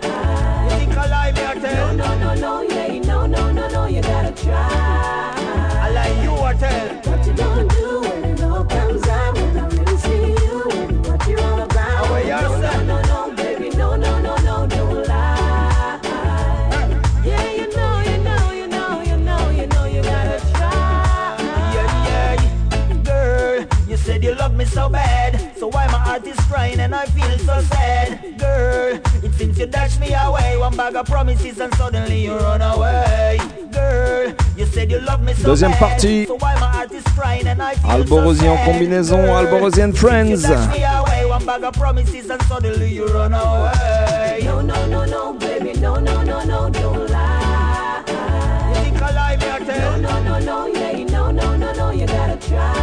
[0.63, 1.93] You think I lie, tell?
[1.93, 5.30] No, no, no, no, yeah, no, no, no, no, you gotta try.
[25.61, 28.99] So why my heart is crying and I feel so sad, girl.
[29.23, 33.37] It seems you dashed me away, one bag of promises and suddenly you run away,
[33.71, 34.33] girl.
[34.57, 36.25] You said you love me so Deuxième bad, partie.
[36.25, 39.35] so why my heart is crying and I feel Alborosie en so sad, combinaison, girl.
[39.35, 40.41] Alborosie and Friends.
[40.41, 44.41] You dash me away, one bag of promises and suddenly you run away.
[44.43, 48.01] No, no, no, no, baby, no, no, no, no, don't lie.
[48.73, 50.01] You think I lie, me I tell?
[50.01, 52.73] No, no, no, no, yeah, no, no, no, no, you gotta try.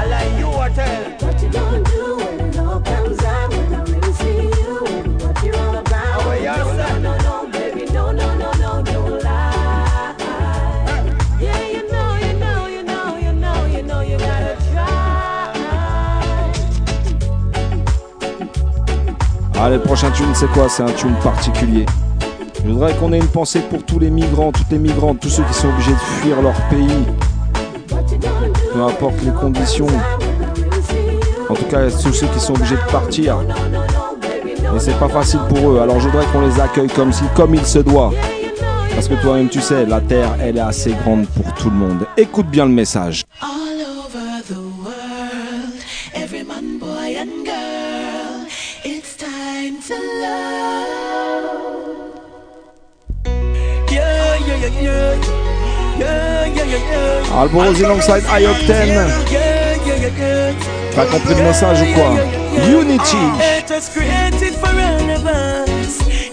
[0.00, 1.21] I lie, you I tell?
[19.64, 20.68] Allez, le prochain tune, c'est quoi?
[20.68, 21.86] C'est un tune particulier.
[22.64, 25.44] Je voudrais qu'on ait une pensée pour tous les migrants, toutes les migrantes, tous ceux
[25.44, 27.04] qui sont obligés de fuir leur pays.
[28.72, 29.86] Peu importe les conditions.
[31.48, 33.36] En tout cas, tous ceux qui sont obligés de partir.
[34.74, 35.78] Et c'est pas facile pour eux.
[35.80, 38.10] Alors je voudrais qu'on les accueille comme, si, comme il se doit.
[38.96, 42.04] Parce que toi-même, tu sais, la terre, elle est assez grande pour tout le monde.
[42.16, 43.22] Écoute bien le message.
[57.34, 59.10] Alborosie alongside I-Octane.
[60.94, 62.14] T'as compris le message ou quoi
[62.68, 63.16] Unity.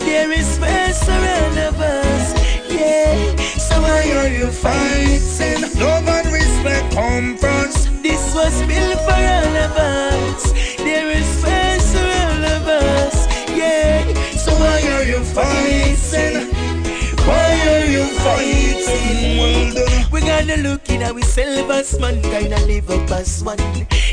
[0.05, 2.34] There is space around of us.
[2.69, 3.35] Yeah.
[3.57, 5.61] So why are you fighting?
[5.80, 7.89] Love and respect come first.
[8.03, 10.69] This was built for all of us.
[15.44, 16.48] Fighting?
[17.26, 19.74] Why are you fighting?
[20.11, 23.57] We gotta look in ourselves as man, kinda live up as one.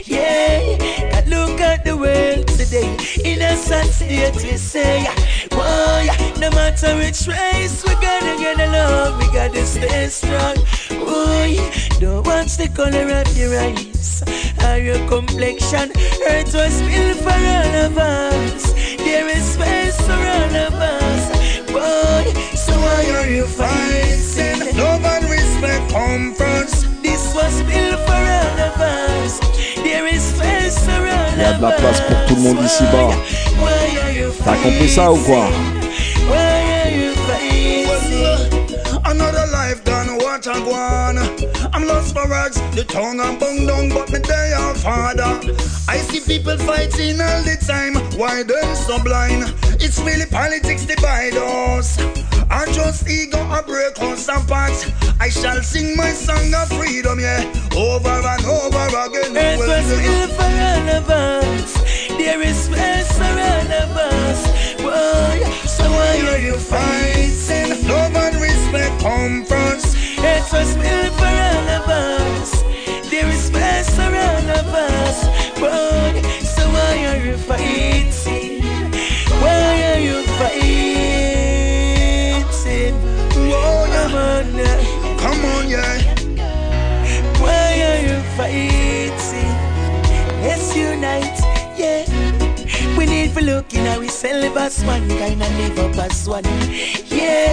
[0.05, 0.77] Yeah,
[1.11, 2.97] gotta look at the world today.
[3.25, 5.05] In a state, we say,
[5.51, 6.09] why?
[6.39, 10.57] No matter which race, we gotta get along, we gotta stay strong.
[11.07, 11.59] Why?
[11.99, 14.23] Don't watch the color of your eyes
[14.65, 15.91] or your complexion.
[16.29, 18.76] Earth was built for all of us.
[19.07, 21.23] There is space for all of us.
[21.71, 22.25] Boy,
[22.65, 24.77] so why are you fighting?
[24.77, 26.87] Love and respect come first.
[27.03, 29.39] This was built for all of us.
[29.87, 32.65] There is space for all Il y a de la place pour tout le monde
[32.65, 33.11] ici-bas.
[34.45, 35.49] T'as compris ça ou quoi?
[39.05, 41.26] Another life done, what I want.
[41.77, 45.37] I'm lost for words, the tongue I'm bung down, but me they are father.
[45.87, 49.53] I see people fighting all the time, why they so blind?
[49.77, 52.01] It's really politics divide us.
[52.49, 54.73] I just ego a break us apart.
[55.21, 57.45] I shall sing my song of freedom, yeah,
[57.77, 59.37] over and over again.
[59.37, 61.75] It was built for all of us.
[62.17, 64.41] There is space for all of us.
[64.81, 65.45] Why?
[65.69, 67.87] So why are you fighting?
[67.87, 69.96] Love and respect come first.
[70.19, 72.63] It was built for all of us.
[73.11, 75.27] There is space for all of us.
[75.61, 76.23] Why?
[76.43, 78.63] So why are you fighting?
[79.43, 80.67] Why are you fighting?
[83.51, 85.19] Whoa, now.
[85.19, 86.06] come on, yeah.
[93.37, 96.43] We look in ourselves as one, kind of live up as one.
[97.05, 97.53] Yeah,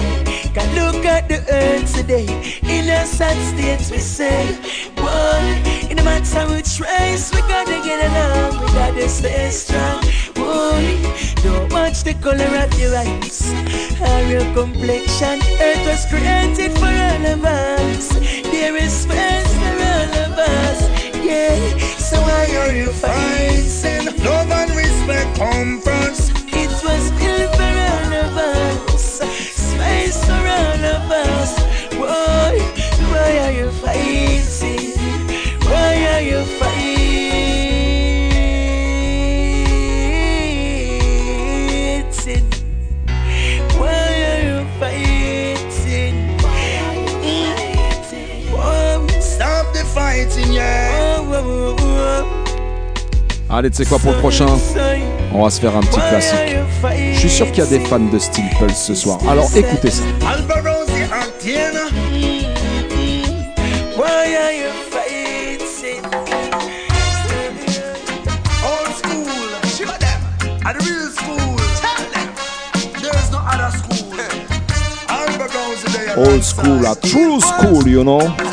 [0.54, 2.24] can look at the earth today.
[2.64, 4.58] In a sad state, we say,
[4.96, 5.44] boy,
[5.90, 10.00] in no matter which race, we gotta get along, we gotta stay strong.
[10.34, 11.04] Boy,
[11.44, 13.52] don't watch the color of your eyes
[14.00, 15.42] or your complexion.
[15.60, 18.08] Earth was created for all of us.
[18.54, 20.80] There is space for all of us.
[21.20, 24.24] Yeah, so why are you fighting?
[24.24, 26.32] Love and first.
[26.48, 29.20] It was built for all of us.
[29.20, 31.60] Space for all of us.
[31.98, 32.60] Why?
[33.12, 34.92] Why are you fighting?
[35.68, 37.04] Why are you fighting?
[43.80, 46.16] Why are you fighting?
[48.52, 50.94] Whoa, Stop the fighting, yeah.
[53.56, 54.48] Allez, tu sais quoi pour le prochain?
[55.36, 56.58] On va se faire un petit classique.
[57.14, 59.20] Je suis sûr qu'il y a des fans de Steel Pulse ce soir.
[59.28, 60.04] Alors écoutez ça.
[76.16, 78.53] Old school, a true school, you know.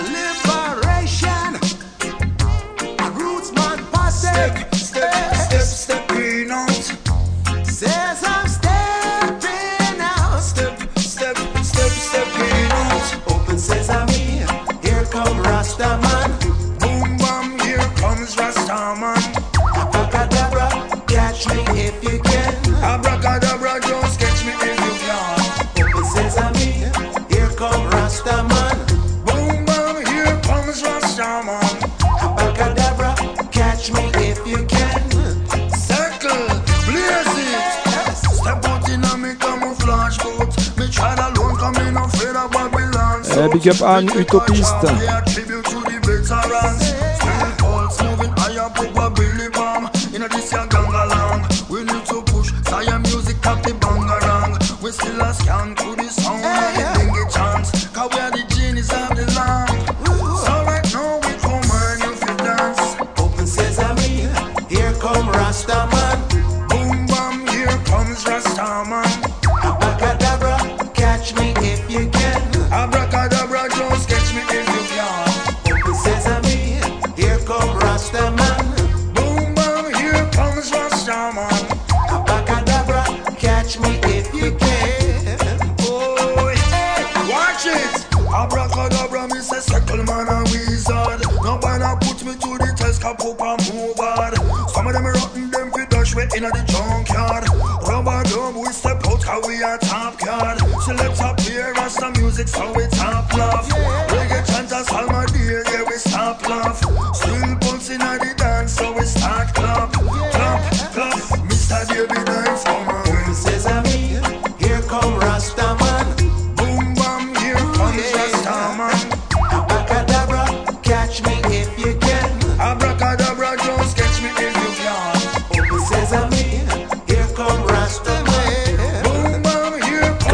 [43.62, 45.49] Big up Anne, utopiste.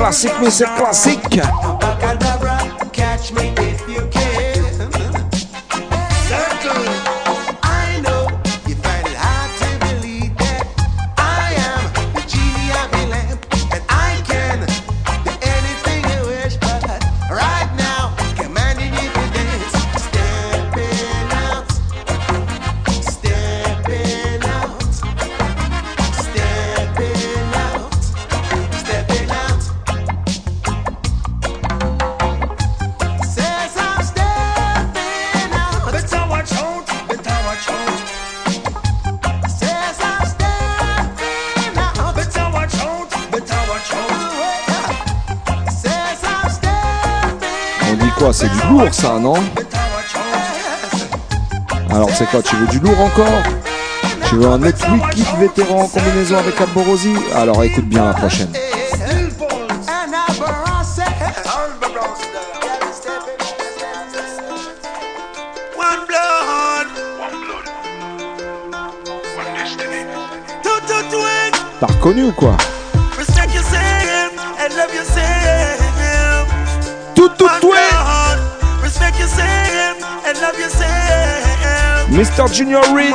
[0.07, 1.41] classic music é classic.
[1.41, 2.59] Abacadabra,
[2.93, 3.76] catch me
[48.37, 49.35] c'est du lourd ça, non
[51.91, 53.43] Alors c'est quoi Tu veux du lourd encore
[54.29, 58.53] Tu veux un autre Wicked vétéran en combinaison avec Alborosi Alors écoute bien la prochaine.
[71.81, 72.57] T'as reconnu ou quoi
[82.17, 82.51] Mr.
[82.51, 83.15] Junior Reed.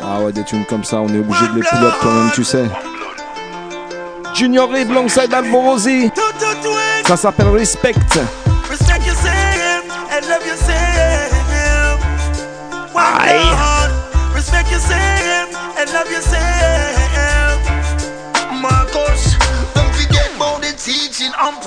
[0.00, 2.44] Ah ouais, des tunes comme ça, on est obligé de les pull quand même, tu
[2.44, 2.64] sais.
[4.32, 6.10] Junior Reed, longside Alborosi.
[7.06, 7.94] Ça s'appelle Respect.
[8.70, 8.98] Respect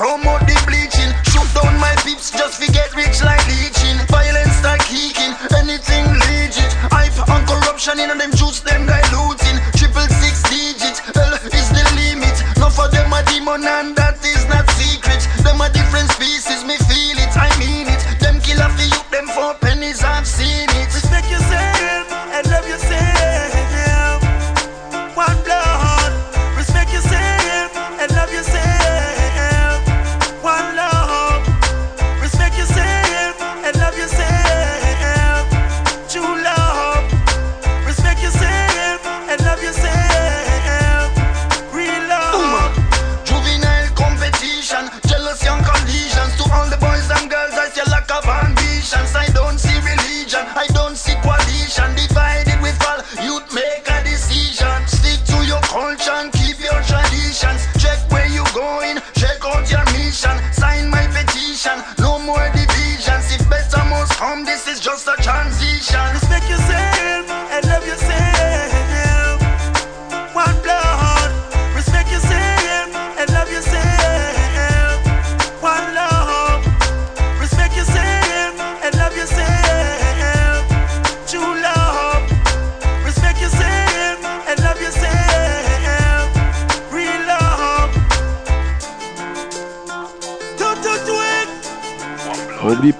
[0.02, 1.14] promote the bleaching.
[1.30, 4.02] Shoot down my peeps just to get rich like leeching.
[4.10, 6.74] Violence start kicking, anything legit.
[6.90, 9.62] Hype and corruption in you them juice, them diluting.
[9.78, 12.34] Triple six digits, hell is the limit.
[12.58, 15.22] Not for them a demon and that is not secret.
[15.46, 16.21] Them a difference.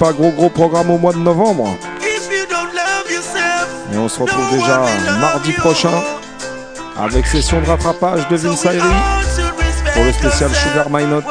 [0.02, 1.78] pas, gros gros programme au mois de novembre.
[3.94, 4.82] Et on se retrouve déjà
[5.20, 5.92] mardi prochain
[6.98, 8.96] avec session de rattrapage de Vince Ayri
[9.94, 11.26] pour le spécial Sugar My Note.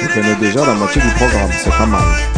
[0.00, 2.31] Vous connaissez déjà la moitié du programme, c'est pas mal.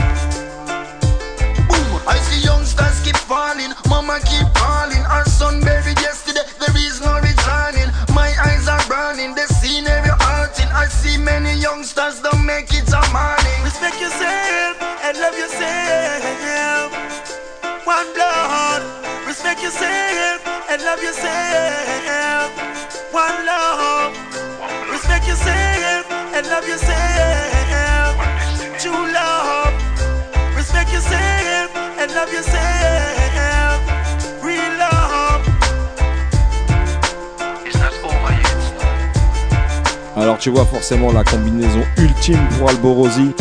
[26.64, 28.16] Love yourself.
[28.78, 29.74] True love.
[30.56, 33.80] Respect yourself and love yourself.
[34.42, 35.42] Real love.
[40.16, 43.34] Alors tu vois forcément la combinaison ultime pour Alborosi,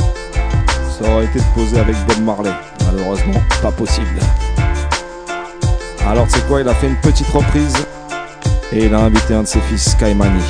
[0.99, 2.51] ça aurait été de poser avec Bob Marley.
[2.85, 4.19] Malheureusement, pas possible.
[6.07, 7.77] Alors c'est quoi Il a fait une petite reprise
[8.71, 10.43] et il a invité un de ses fils, Kaimani.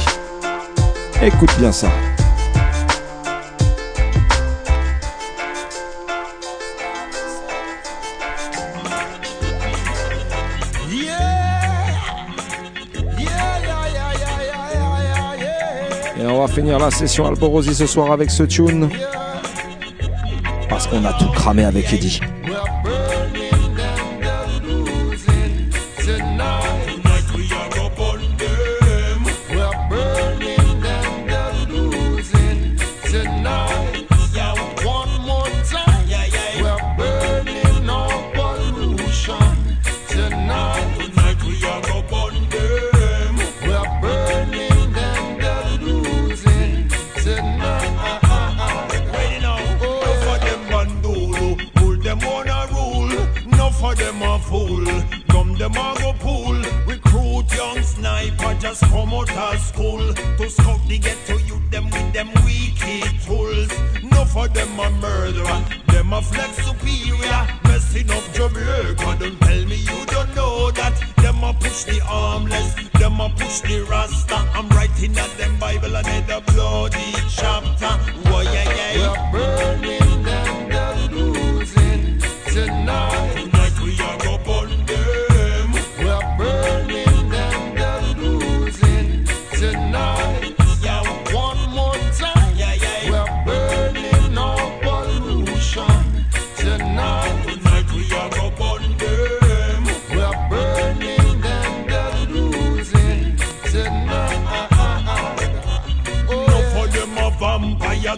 [1.21, 1.89] Écoute bien ça.
[16.63, 18.89] Finir la session Alborosi ce soir avec ce tune.
[20.69, 22.21] Parce qu'on a tout cramé avec Eddie.
[54.73, 56.61] Fool, come them a go pool.
[56.87, 62.13] Recruit young sniper, just come out of school to scout the ghetto youth them with
[62.13, 63.69] them wicked tools.
[64.03, 69.17] No for them a murderer, them a flex superior, messing up Jamaica.
[69.19, 70.93] Don't tell me you don't know that.
[71.17, 74.35] Them a push the armless, them a push the rasta.
[74.53, 77.93] I'm writing at them Bible and the bloody chapter.
[78.29, 79.31] Whoa, yeah, yeah.
[79.31, 80.02] We're burning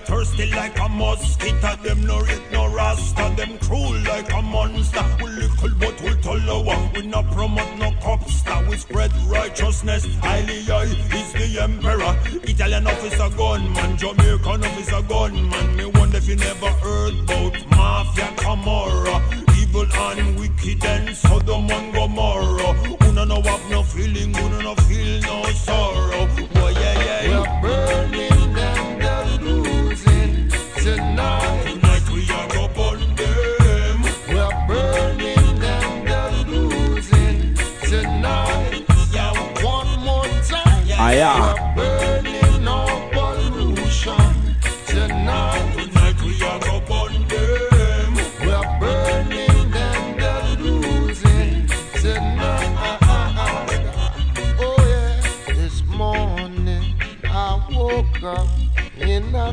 [0.06, 1.76] thirsty like a mosquito.
[1.84, 5.04] Them no rate no rasta, them cruel like a monster.
[5.22, 6.94] We little but we tolerate.
[6.94, 8.70] We no promote no copster.
[8.70, 10.06] We spread righteousness.
[10.22, 12.16] Highly high is the emperor.
[12.44, 15.76] Italian officer gunman, Jamaican officer gunman.
[15.76, 19.18] Me wonder if you never heard about mafia Camorra.
[19.58, 22.96] Evil and wicked and Sodom and Gomorrah.
[23.28, 26.28] No have no feeling, who no no feel no sorrow.
[26.54, 27.60] Boy, yeah, yeah.
[27.62, 28.35] We're burning
[41.06, 41.54] Aya.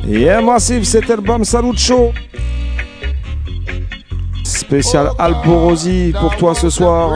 [0.05, 2.13] Yeah, Massive, cet album Salucho.
[4.43, 7.15] Spécial Alborosi pour toi ce soir.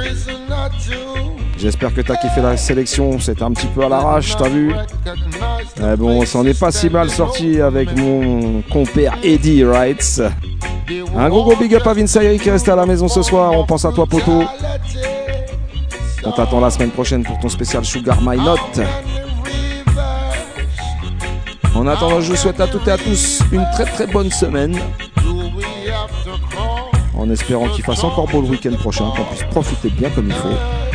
[1.58, 4.74] J'espère que t'as kiffé la sélection, c'était un petit peu à l'arrache, t'as vu
[5.82, 10.22] Mais bon, ça en est pas si mal sorti avec mon compère Eddie Wrights.
[11.16, 13.66] Un gros gros big up à Vince qui reste à la maison ce soir, on
[13.66, 14.44] pense à toi poto.
[16.24, 18.82] On t'attend la semaine prochaine pour ton spécial Sugar My Note.
[21.74, 24.78] En attendant, je vous souhaite à toutes et à tous une très très bonne semaine.
[27.16, 30.34] En espérant qu'il fasse encore beau le week-end prochain, qu'on puisse profiter bien comme il
[30.34, 30.87] faut.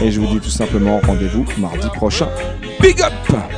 [0.00, 2.28] Et je vous dis tout simplement rendez-vous mardi prochain.
[2.80, 3.57] Big up